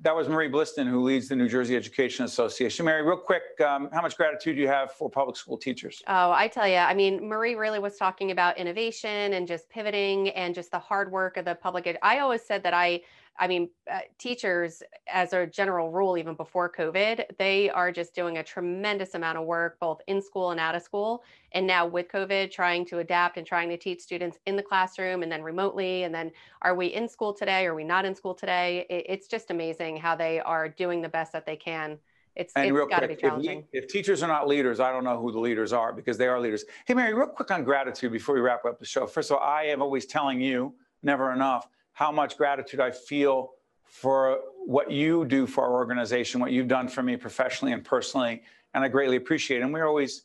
That 0.00 0.16
was 0.16 0.28
Marie 0.28 0.48
Blistan, 0.48 0.88
who 0.88 1.02
leads 1.02 1.28
the 1.28 1.36
New 1.36 1.48
Jersey 1.48 1.76
Education 1.76 2.24
Association. 2.24 2.86
Mary, 2.86 3.02
real 3.02 3.18
quick, 3.18 3.42
um, 3.64 3.88
how 3.92 4.00
much 4.00 4.16
gratitude 4.16 4.56
do 4.56 4.62
you 4.62 4.68
have 4.68 4.92
for 4.92 5.10
public 5.10 5.36
school 5.36 5.58
teachers? 5.58 6.02
Oh, 6.08 6.32
I 6.32 6.48
tell 6.48 6.66
you, 6.66 6.76
I 6.76 6.94
mean, 6.94 7.28
Marie 7.28 7.56
really 7.56 7.78
was 7.78 7.96
talking 7.96 8.30
about 8.30 8.56
innovation 8.56 9.34
and 9.34 9.46
just 9.46 9.68
pivoting 9.68 10.30
and 10.30 10.54
just 10.54 10.70
the 10.70 10.78
hard 10.78 11.12
work 11.12 11.36
of 11.36 11.44
the 11.44 11.54
public. 11.56 11.86
Ed- 11.86 11.98
I 12.02 12.20
always 12.20 12.42
said 12.42 12.62
that 12.62 12.74
I 12.74 13.02
I 13.38 13.48
mean, 13.48 13.70
uh, 13.90 14.00
teachers, 14.18 14.82
as 15.08 15.32
a 15.32 15.46
general 15.46 15.90
rule, 15.90 16.18
even 16.18 16.34
before 16.34 16.70
COVID, 16.70 17.24
they 17.38 17.70
are 17.70 17.90
just 17.90 18.14
doing 18.14 18.38
a 18.38 18.42
tremendous 18.42 19.14
amount 19.14 19.38
of 19.38 19.46
work, 19.46 19.78
both 19.80 20.00
in 20.06 20.20
school 20.20 20.50
and 20.50 20.60
out 20.60 20.74
of 20.74 20.82
school. 20.82 21.24
And 21.52 21.66
now 21.66 21.86
with 21.86 22.08
COVID, 22.08 22.50
trying 22.50 22.84
to 22.86 22.98
adapt 22.98 23.38
and 23.38 23.46
trying 23.46 23.70
to 23.70 23.76
teach 23.76 24.00
students 24.00 24.38
in 24.46 24.56
the 24.56 24.62
classroom 24.62 25.22
and 25.22 25.32
then 25.32 25.42
remotely. 25.42 26.02
And 26.02 26.14
then 26.14 26.30
are 26.60 26.74
we 26.74 26.88
in 26.88 27.08
school 27.08 27.32
today? 27.32 27.66
Are 27.66 27.74
we 27.74 27.84
not 27.84 28.04
in 28.04 28.14
school 28.14 28.34
today? 28.34 28.86
It, 28.90 29.06
it's 29.08 29.28
just 29.28 29.50
amazing 29.50 29.96
how 29.96 30.14
they 30.14 30.38
are 30.40 30.68
doing 30.68 31.00
the 31.00 31.08
best 31.08 31.32
that 31.32 31.46
they 31.46 31.56
can. 31.56 31.98
It's, 32.36 32.52
and 32.54 32.74
it's 32.74 32.88
got 32.88 33.00
to 33.00 33.08
be 33.08 33.14
if, 33.14 33.20
challenging. 33.20 33.64
if 33.72 33.88
teachers 33.88 34.22
are 34.22 34.28
not 34.28 34.46
leaders, 34.46 34.80
I 34.80 34.90
don't 34.90 35.04
know 35.04 35.20
who 35.20 35.32
the 35.32 35.40
leaders 35.40 35.72
are 35.72 35.92
because 35.92 36.16
they 36.16 36.28
are 36.28 36.40
leaders. 36.40 36.64
Hey, 36.86 36.94
Mary, 36.94 37.12
real 37.12 37.26
quick 37.26 37.50
on 37.50 37.64
gratitude 37.64 38.12
before 38.12 38.34
we 38.34 38.40
wrap 38.40 38.64
up 38.64 38.78
the 38.78 38.86
show. 38.86 39.06
First 39.06 39.30
of 39.30 39.38
all, 39.38 39.42
I 39.42 39.64
am 39.64 39.82
always 39.82 40.06
telling 40.06 40.40
you, 40.40 40.74
never 41.02 41.32
enough 41.32 41.68
how 41.92 42.10
much 42.10 42.36
gratitude 42.36 42.80
I 42.80 42.90
feel 42.90 43.50
for 43.84 44.38
what 44.64 44.90
you 44.90 45.24
do 45.26 45.46
for 45.46 45.64
our 45.64 45.74
organization, 45.74 46.40
what 46.40 46.52
you've 46.52 46.68
done 46.68 46.88
for 46.88 47.02
me 47.02 47.16
professionally 47.16 47.72
and 47.72 47.84
personally, 47.84 48.42
and 48.74 48.82
I 48.82 48.88
greatly 48.88 49.16
appreciate 49.16 49.58
it. 49.58 49.64
And 49.64 49.72
we're 49.72 49.86
always, 49.86 50.22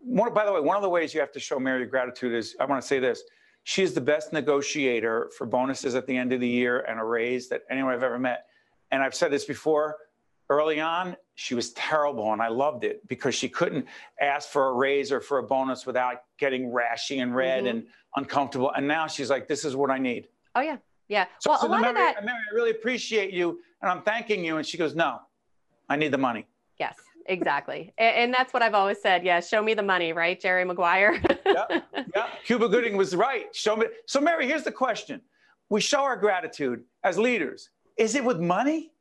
one, 0.00 0.34
by 0.34 0.44
the 0.44 0.52
way, 0.52 0.60
one 0.60 0.76
of 0.76 0.82
the 0.82 0.88
ways 0.88 1.14
you 1.14 1.20
have 1.20 1.32
to 1.32 1.40
show 1.40 1.60
Mary 1.60 1.86
gratitude 1.86 2.34
is 2.34 2.56
I 2.58 2.64
want 2.64 2.82
to 2.82 2.86
say 2.86 2.98
this. 2.98 3.22
She 3.62 3.82
is 3.82 3.94
the 3.94 4.00
best 4.00 4.32
negotiator 4.32 5.30
for 5.36 5.46
bonuses 5.46 5.94
at 5.94 6.06
the 6.06 6.16
end 6.16 6.32
of 6.32 6.40
the 6.40 6.48
year 6.48 6.80
and 6.80 6.98
a 6.98 7.04
raise 7.04 7.48
that 7.50 7.62
anyone 7.70 7.92
I've 7.92 8.02
ever 8.02 8.18
met. 8.18 8.46
And 8.90 9.02
I've 9.02 9.14
said 9.14 9.30
this 9.30 9.44
before, 9.44 9.96
early 10.50 10.80
on, 10.80 11.16
she 11.34 11.54
was 11.54 11.72
terrible 11.74 12.32
and 12.32 12.40
I 12.40 12.48
loved 12.48 12.82
it 12.82 13.06
because 13.06 13.34
she 13.34 13.48
couldn't 13.48 13.86
ask 14.20 14.48
for 14.48 14.68
a 14.68 14.72
raise 14.72 15.12
or 15.12 15.20
for 15.20 15.38
a 15.38 15.42
bonus 15.42 15.86
without 15.86 16.22
getting 16.38 16.70
rashy 16.70 17.22
and 17.22 17.36
red 17.36 17.64
mm-hmm. 17.64 17.78
and 17.78 17.86
uncomfortable. 18.16 18.72
And 18.74 18.88
now 18.88 19.06
she's 19.06 19.30
like, 19.30 19.46
this 19.46 19.64
is 19.64 19.76
what 19.76 19.90
I 19.90 19.98
need. 19.98 20.28
Oh, 20.54 20.62
yeah. 20.62 20.78
Yeah. 21.08 21.26
So, 21.40 21.50
well, 21.50 21.66
a 21.66 21.68
lot 21.68 21.80
Mary, 21.80 21.90
of 21.90 21.96
that. 21.96 22.24
Mary, 22.24 22.38
I 22.50 22.54
really 22.54 22.70
appreciate 22.70 23.32
you, 23.32 23.60
and 23.82 23.90
I'm 23.90 24.02
thanking 24.02 24.44
you. 24.44 24.58
And 24.58 24.66
she 24.66 24.76
goes, 24.76 24.94
"No, 24.94 25.20
I 25.88 25.96
need 25.96 26.12
the 26.12 26.18
money." 26.18 26.46
Yes, 26.78 26.96
exactly, 27.26 27.92
and, 27.98 28.16
and, 28.16 28.34
that's 28.34 28.52
what 28.52 28.62
I've 28.62 28.74
always 28.74 29.00
said. 29.00 29.24
Yeah, 29.24 29.40
show 29.40 29.62
me 29.62 29.74
the 29.74 29.82
money, 29.82 30.12
right, 30.12 30.38
Jerry 30.38 30.64
Maguire? 30.64 31.20
yeah, 31.46 31.64
yeah. 32.14 32.26
Cuba 32.44 32.68
Gooding 32.68 32.96
was 32.96 33.16
right. 33.16 33.54
Show 33.54 33.76
me. 33.76 33.86
So, 34.06 34.20
Mary, 34.20 34.46
here's 34.46 34.64
the 34.64 34.72
question: 34.72 35.20
We 35.70 35.80
show 35.80 36.00
our 36.00 36.16
gratitude 36.16 36.84
as 37.02 37.18
leaders. 37.18 37.70
Is 37.96 38.14
it 38.14 38.22
with 38.22 38.38
money? 38.38 38.92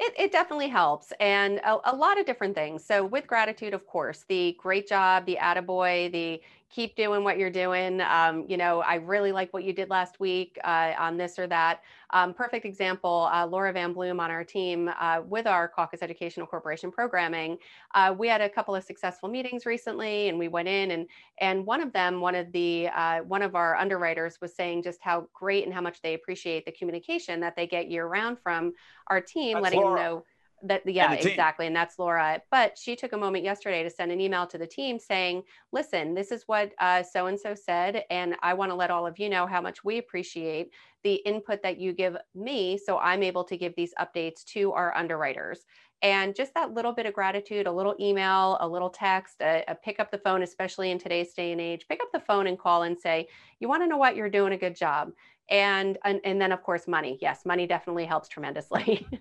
It, 0.00 0.12
it 0.18 0.32
definitely 0.32 0.68
helps 0.68 1.12
and 1.20 1.58
a, 1.58 1.92
a, 1.92 1.94
lot 1.94 2.18
of 2.18 2.26
different 2.26 2.56
things. 2.56 2.84
So 2.84 3.04
with 3.04 3.28
gratitude, 3.28 3.74
of 3.74 3.86
course, 3.86 4.24
the 4.28 4.56
great 4.60 4.88
job, 4.88 5.24
the 5.24 5.38
attaboy, 5.40 6.10
the 6.10 6.40
keep 6.74 6.96
doing 6.96 7.22
what 7.22 7.38
you're 7.38 7.50
doing. 7.50 8.00
Um, 8.00 8.46
you 8.48 8.56
know, 8.56 8.80
I 8.80 8.96
really 8.96 9.30
like 9.30 9.52
what 9.52 9.62
you 9.62 9.72
did 9.72 9.90
last 9.90 10.18
week 10.18 10.58
uh, 10.64 10.92
on 10.98 11.16
this 11.16 11.38
or 11.38 11.46
that. 11.46 11.82
Um, 12.10 12.34
perfect 12.34 12.64
example, 12.64 13.28
uh, 13.32 13.46
Laura 13.46 13.72
Van 13.72 13.92
Bloom 13.92 14.18
on 14.18 14.30
our 14.30 14.42
team 14.42 14.90
uh, 15.00 15.20
with 15.24 15.46
our 15.46 15.68
Caucus 15.68 16.02
Educational 16.02 16.46
Corporation 16.46 16.90
programming. 16.90 17.58
Uh, 17.94 18.14
we 18.16 18.26
had 18.26 18.40
a 18.40 18.48
couple 18.48 18.74
of 18.74 18.82
successful 18.82 19.28
meetings 19.28 19.66
recently 19.66 20.28
and 20.28 20.38
we 20.38 20.48
went 20.48 20.66
in 20.66 20.90
and, 20.90 21.06
and 21.40 21.64
one 21.64 21.80
of 21.80 21.92
them, 21.92 22.20
one 22.20 22.34
of 22.34 22.50
the, 22.50 22.88
uh, 22.88 23.20
one 23.20 23.42
of 23.42 23.54
our 23.54 23.76
underwriters 23.76 24.40
was 24.40 24.54
saying 24.54 24.82
just 24.82 24.98
how 25.00 25.28
great 25.32 25.64
and 25.64 25.72
how 25.72 25.80
much 25.80 26.02
they 26.02 26.14
appreciate 26.14 26.64
the 26.64 26.72
communication 26.72 27.40
that 27.40 27.54
they 27.54 27.66
get 27.68 27.88
year 27.88 28.06
round 28.06 28.38
from 28.40 28.72
our 29.08 29.20
team, 29.20 29.54
That's 29.54 29.64
letting 29.64 29.80
Laura. 29.80 29.96
them 29.96 30.04
know 30.04 30.24
that 30.64 30.82
yeah 30.86 31.12
and 31.12 31.26
exactly 31.26 31.66
and 31.66 31.76
that's 31.76 31.98
laura 31.98 32.40
but 32.50 32.76
she 32.76 32.96
took 32.96 33.12
a 33.12 33.16
moment 33.16 33.44
yesterday 33.44 33.82
to 33.82 33.90
send 33.90 34.10
an 34.10 34.20
email 34.20 34.46
to 34.46 34.58
the 34.58 34.66
team 34.66 34.98
saying 34.98 35.42
listen 35.72 36.14
this 36.14 36.32
is 36.32 36.44
what 36.46 36.72
so 37.12 37.26
and 37.26 37.38
so 37.38 37.54
said 37.54 38.04
and 38.10 38.34
i 38.42 38.54
want 38.54 38.70
to 38.70 38.74
let 38.74 38.90
all 38.90 39.06
of 39.06 39.18
you 39.18 39.28
know 39.28 39.46
how 39.46 39.60
much 39.60 39.84
we 39.84 39.98
appreciate 39.98 40.70
the 41.02 41.14
input 41.26 41.62
that 41.62 41.78
you 41.78 41.92
give 41.92 42.16
me 42.34 42.78
so 42.78 42.98
i'm 42.98 43.22
able 43.22 43.44
to 43.44 43.56
give 43.56 43.74
these 43.76 43.92
updates 44.00 44.44
to 44.44 44.72
our 44.72 44.96
underwriters 44.96 45.64
and 46.04 46.36
just 46.36 46.52
that 46.52 46.74
little 46.74 46.92
bit 46.92 47.06
of 47.06 47.14
gratitude 47.14 47.66
a 47.66 47.72
little 47.72 47.96
email 47.98 48.58
a 48.60 48.68
little 48.68 48.90
text 48.90 49.40
a, 49.40 49.64
a 49.66 49.74
pick 49.74 49.98
up 49.98 50.10
the 50.12 50.18
phone 50.18 50.42
especially 50.42 50.92
in 50.92 50.98
today's 50.98 51.32
day 51.32 51.50
and 51.50 51.60
age 51.60 51.86
pick 51.88 52.00
up 52.00 52.12
the 52.12 52.20
phone 52.20 52.46
and 52.46 52.58
call 52.58 52.84
and 52.84 52.96
say 52.96 53.26
you 53.58 53.68
want 53.68 53.82
to 53.82 53.86
know 53.88 53.96
what? 53.96 54.14
You're 54.14 54.28
doing 54.28 54.52
a 54.52 54.58
good 54.58 54.76
job. 54.76 55.10
And, 55.50 55.98
and 56.04 56.20
and 56.24 56.40
then 56.40 56.52
of 56.52 56.62
course 56.62 56.86
money. 56.86 57.18
Yes 57.20 57.44
money 57.44 57.66
definitely 57.66 58.04
helps 58.04 58.28
tremendously. 58.28 59.06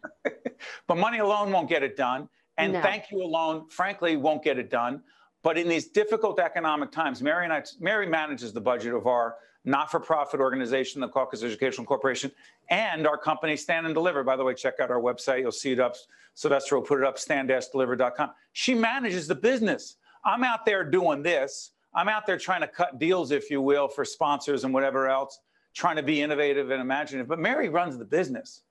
But 0.87 0.97
money 0.97 1.19
alone 1.19 1.51
won't 1.51 1.67
get 1.67 1.83
it 1.83 1.97
done 1.97 2.29
and 2.57 2.71
no. 2.71 2.81
thank 2.81 3.11
you 3.11 3.21
alone 3.21 3.67
frankly 3.69 4.15
won't 4.15 4.41
get 4.41 4.57
it 4.57 4.69
done. 4.69 5.01
But 5.43 5.57
in 5.57 5.67
these 5.67 5.89
difficult 5.89 6.39
economic 6.39 6.91
times 6.91 7.21
mary 7.21 7.43
and 7.43 7.51
I, 7.51 7.63
mary 7.79 8.07
manages 8.07 8.53
the 8.53 8.61
budget 8.61 8.93
of 8.93 9.07
our 9.07 9.35
not-for-profit 9.65 10.39
organization 10.39 10.99
the 11.01 11.07
caucus 11.07 11.43
educational 11.43 11.85
corporation 11.85 12.31
and 12.69 13.07
our 13.07 13.17
company 13.17 13.55
stand 13.55 13.85
and 13.85 13.95
deliver 13.95 14.23
by 14.23 14.35
the 14.35 14.43
way 14.43 14.53
check 14.53 14.79
out 14.79 14.91
our 14.91 14.99
website 14.99 15.39
you'll 15.39 15.51
see 15.51 15.71
it 15.71 15.79
up 15.79 15.95
sylvester 16.33 16.75
will 16.75 16.83
put 16.83 16.99
it 16.99 17.05
up 17.05 17.17
stand-deliver.com 17.17 18.31
she 18.51 18.73
manages 18.73 19.27
the 19.27 19.35
business 19.35 19.95
i'm 20.25 20.43
out 20.43 20.65
there 20.65 20.83
doing 20.83 21.23
this 21.23 21.71
i'm 21.93 22.09
out 22.09 22.25
there 22.25 22.37
trying 22.37 22.61
to 22.61 22.67
cut 22.67 22.99
deals 22.99 23.31
if 23.31 23.49
you 23.49 23.61
will 23.61 23.87
for 23.87 24.03
sponsors 24.03 24.63
and 24.63 24.73
whatever 24.73 25.07
else 25.07 25.39
trying 25.73 25.95
to 25.95 26.03
be 26.03 26.21
innovative 26.21 26.71
and 26.71 26.81
imaginative. 26.81 27.27
But 27.27 27.39
Mary 27.39 27.69
runs 27.69 27.97
the 27.97 28.05
business. 28.05 28.61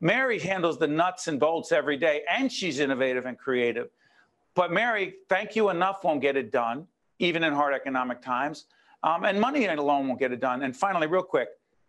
Mary 0.00 0.38
handles 0.38 0.78
the 0.78 0.86
nuts 0.86 1.28
and 1.28 1.40
bolts 1.40 1.72
every 1.72 1.96
day, 1.96 2.22
and 2.28 2.50
she's 2.50 2.78
innovative 2.78 3.26
and 3.26 3.38
creative. 3.38 3.88
But 4.54 4.72
Mary, 4.72 5.14
thank 5.28 5.56
you 5.56 5.70
enough 5.70 6.04
won't 6.04 6.20
get 6.20 6.36
it 6.36 6.52
done, 6.52 6.86
even 7.18 7.44
in 7.44 7.52
hard 7.52 7.74
economic 7.74 8.22
times. 8.22 8.66
Um, 9.02 9.24
and 9.24 9.40
money 9.40 9.66
alone 9.66 10.08
won't 10.08 10.18
get 10.18 10.32
it 10.32 10.40
done. 10.40 10.62
And 10.62 10.76
finally, 10.76 11.06
real 11.06 11.22
quick, 11.22 11.48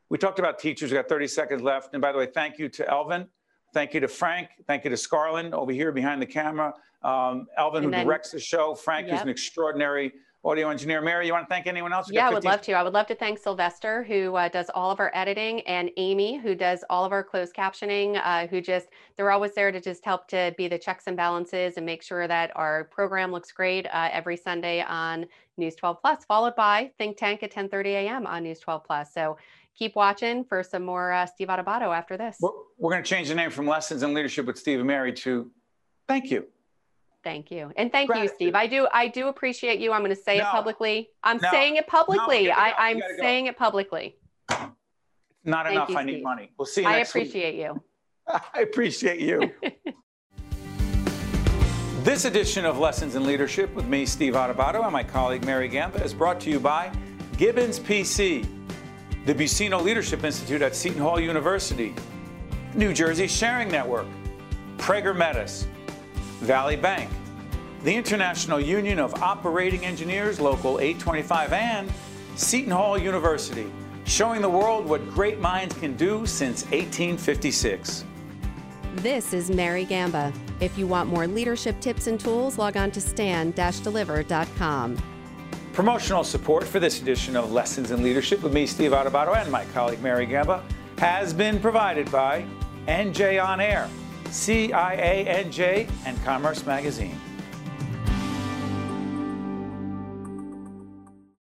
we 0.10 0.18
talked 0.18 0.40
about 0.40 0.60
teachers. 0.60 0.92
We 0.92 0.98
got 0.98 1.10
30 1.10 1.28
seconds 1.28 1.62
left. 1.62 1.94
And 1.94 2.02
by 2.02 2.12
the 2.12 2.18
way, 2.18 2.28
thank 2.28 2.60
you 2.60 2.70
to 2.70 2.90
Elvin. 2.90 3.28
Thank 3.74 3.94
you 3.94 4.00
to 4.00 4.08
Frank. 4.08 4.50
Thank 4.68 4.84
you 4.84 4.90
to 4.90 4.96
Scarlin 4.96 5.54
over 5.54 5.72
here 5.72 5.92
behind 5.92 6.22
the 6.22 6.26
camera. 6.26 6.74
Um, 7.04 7.48
Elvin, 7.58 7.84
who 7.84 7.92
then, 7.92 8.06
directs 8.06 8.32
the 8.32 8.40
show. 8.40 8.76
Frank 8.76 9.08
yep. 9.08 9.18
is 9.18 9.22
an 9.22 9.30
extraordinary 9.30 10.14
audio 10.44 10.70
engineer. 10.70 11.02
Mary, 11.02 11.26
you 11.26 11.34
want 11.34 11.48
to 11.48 11.54
thank 11.54 11.68
anyone 11.68 11.92
else? 11.92 12.08
You 12.08 12.16
yeah, 12.16 12.30
I 12.30 12.34
would 12.34 12.44
love 12.44 12.62
to. 12.62 12.74
I 12.74 12.84
would 12.84 12.94
love 12.94 13.08
to 13.08 13.16
thank 13.16 13.40
Sylvester, 13.40 14.04
who 14.04 14.36
uh, 14.36 14.48
does 14.48 14.70
all 14.74 14.92
of 14.92 15.00
our 15.00 15.12
editing, 15.14 15.62
and 15.62 15.92
Amy, 15.98 16.38
who 16.38 16.56
does 16.56 16.84
all 16.90 17.06
of 17.06 17.12
our 17.12 17.24
closed 17.24 17.54
captioning, 17.54 18.20
uh, 18.24 18.48
who 18.48 18.62
just, 18.62 18.88
they're 19.16 19.32
always 19.32 19.54
there 19.54 19.72
to 19.72 19.82
just 19.82 20.06
help 20.06 20.28
to 20.30 20.54
be 20.58 20.68
the 20.68 20.78
checks 20.78 21.06
and 21.08 21.18
balances 21.18 21.78
and 21.78 21.86
make 21.86 22.02
sure 22.02 22.28
that 22.28 22.52
our 22.56 22.86
program 22.86 23.32
looks 23.32 23.52
great 23.52 23.86
uh, 23.88 24.10
every 24.12 24.38
Sunday 24.38 24.82
on 24.82 25.26
News 25.58 25.76
12 25.76 26.02
Plus, 26.02 26.24
followed 26.26 26.56
by 26.56 26.92
Think 26.98 27.18
Tank 27.18 27.44
at 27.44 27.52
10.30 27.52 27.86
a.m. 27.88 28.26
on 28.26 28.44
News 28.44 28.60
12 28.60 28.84
Plus. 28.86 29.14
So 29.14 29.38
keep 29.76 29.96
watching 29.96 30.44
for 30.46 30.64
some 30.64 30.84
more 30.84 31.12
uh, 31.12 31.26
Steve 31.26 31.50
Adubato 31.50 31.96
after 31.96 32.18
this. 32.18 32.38
We're, 32.40 32.52
we're 32.78 32.92
going 32.92 33.04
to 33.04 33.10
change 33.10 33.28
the 33.28 33.36
name 33.36 33.52
from 33.52 33.68
Lessons 33.68 34.04
in 34.04 34.14
Leadership 34.14 34.46
with 34.46 34.58
Steve 34.58 34.80
and 34.80 34.88
Mary 34.88 35.14
to 35.14 35.52
Thank 36.08 36.32
You. 36.32 36.48
Thank 37.30 37.52
you. 37.52 37.72
And 37.78 37.92
thank 37.92 38.08
Gratitude. 38.08 38.32
you, 38.32 38.36
Steve. 38.38 38.56
I 38.56 38.66
do 38.66 38.88
I 38.92 39.08
do 39.08 39.28
appreciate 39.28 39.80
you. 39.80 39.94
I'm 39.94 40.02
going 40.02 40.10
to 40.10 40.20
say 40.20 40.40
no, 40.40 40.46
it 40.46 40.48
publicly. 40.48 41.10
I'm 41.24 41.38
no, 41.38 41.52
saying 41.52 41.76
it 41.76 41.86
publicly. 41.86 42.48
No, 42.48 42.54
I, 42.54 42.74
I'm 42.76 43.00
saying 43.20 43.46
it 43.46 43.56
publicly. 43.56 44.16
Not 44.50 45.68
thank 45.68 45.76
enough. 45.76 45.92
You, 45.92 45.98
I 45.98 46.04
need 46.04 46.24
money. 46.24 46.50
We'll 46.58 46.66
see 46.66 46.82
you 46.82 46.88
I 46.88 46.98
appreciate 46.98 47.54
week. 47.54 47.66
you. 47.66 47.84
I 48.56 48.62
appreciate 48.62 49.20
you. 49.20 49.52
this 52.04 52.26
edition 52.26 52.66
of 52.66 52.80
Lessons 52.80 53.14
in 53.14 53.24
Leadership 53.24 53.76
with 53.76 53.86
me, 53.86 54.08
Steve 54.08 54.34
Adubato, 54.34 54.84
and 54.84 54.92
my 54.92 55.04
colleague 55.04 55.46
Mary 55.46 55.68
Gamba 55.68 56.04
is 56.04 56.16
brought 56.16 56.40
to 56.40 56.50
you 56.50 56.60
by 56.60 56.92
Gibbons 57.38 57.80
PC, 57.80 58.44
the 59.28 59.36
Buccino 59.36 59.80
Leadership 59.80 60.24
Institute 60.24 60.64
at 60.64 60.76
Seton 60.76 61.00
Hall 61.00 61.20
University, 61.20 61.94
New 62.74 62.92
Jersey 62.92 63.28
Sharing 63.28 63.70
Network, 63.70 64.08
Prager 64.78 65.16
Metis, 65.16 65.68
Valley 66.40 66.78
Bank, 66.78 67.10
the 67.84 67.94
International 67.94 68.60
Union 68.60 68.98
of 68.98 69.14
Operating 69.22 69.86
Engineers, 69.86 70.40
Local 70.40 70.80
825, 70.80 71.54
and 71.54 71.92
Seton 72.36 72.72
Hall 72.72 72.98
University, 72.98 73.70
showing 74.06 74.42
the 74.42 74.50
world 74.50 74.86
what 74.86 75.08
great 75.12 75.40
minds 75.40 75.76
can 75.76 75.96
do 75.98 76.26
since 76.26 76.64
1856. 76.66 78.06
This 78.96 79.34
is 79.34 79.52
Mary 79.52 79.84
Gamba. 79.84 80.34
If 80.62 80.78
you 80.78 80.88
want 80.88 81.10
more 81.10 81.28
leadership 81.28 81.80
tips 81.82 82.08
and 82.08 82.20
tools, 82.20 82.58
log 82.58 82.78
on 82.78 82.92
to 82.92 83.02
stand-deliver.com. 83.02 84.98
Promotional 85.74 86.24
support 86.24 86.68
for 86.68 86.80
this 86.80 87.02
edition 87.02 87.36
of 87.36 87.52
Lessons 87.52 87.92
in 87.92 88.02
Leadership 88.02 88.42
with 88.42 88.54
me, 88.54 88.66
Steve 88.66 88.92
Adubato, 88.92 89.36
and 89.36 89.52
my 89.52 89.66
colleague 89.66 90.02
Mary 90.02 90.26
Gamba 90.26 90.64
has 90.98 91.34
been 91.34 91.60
provided 91.60 92.10
by 92.12 92.46
NJ 92.88 93.44
On 93.44 93.60
Air 93.60 93.90
CIANJ, 94.30 95.90
and 96.06 96.24
Commerce 96.24 96.66
Magazine. 96.66 97.20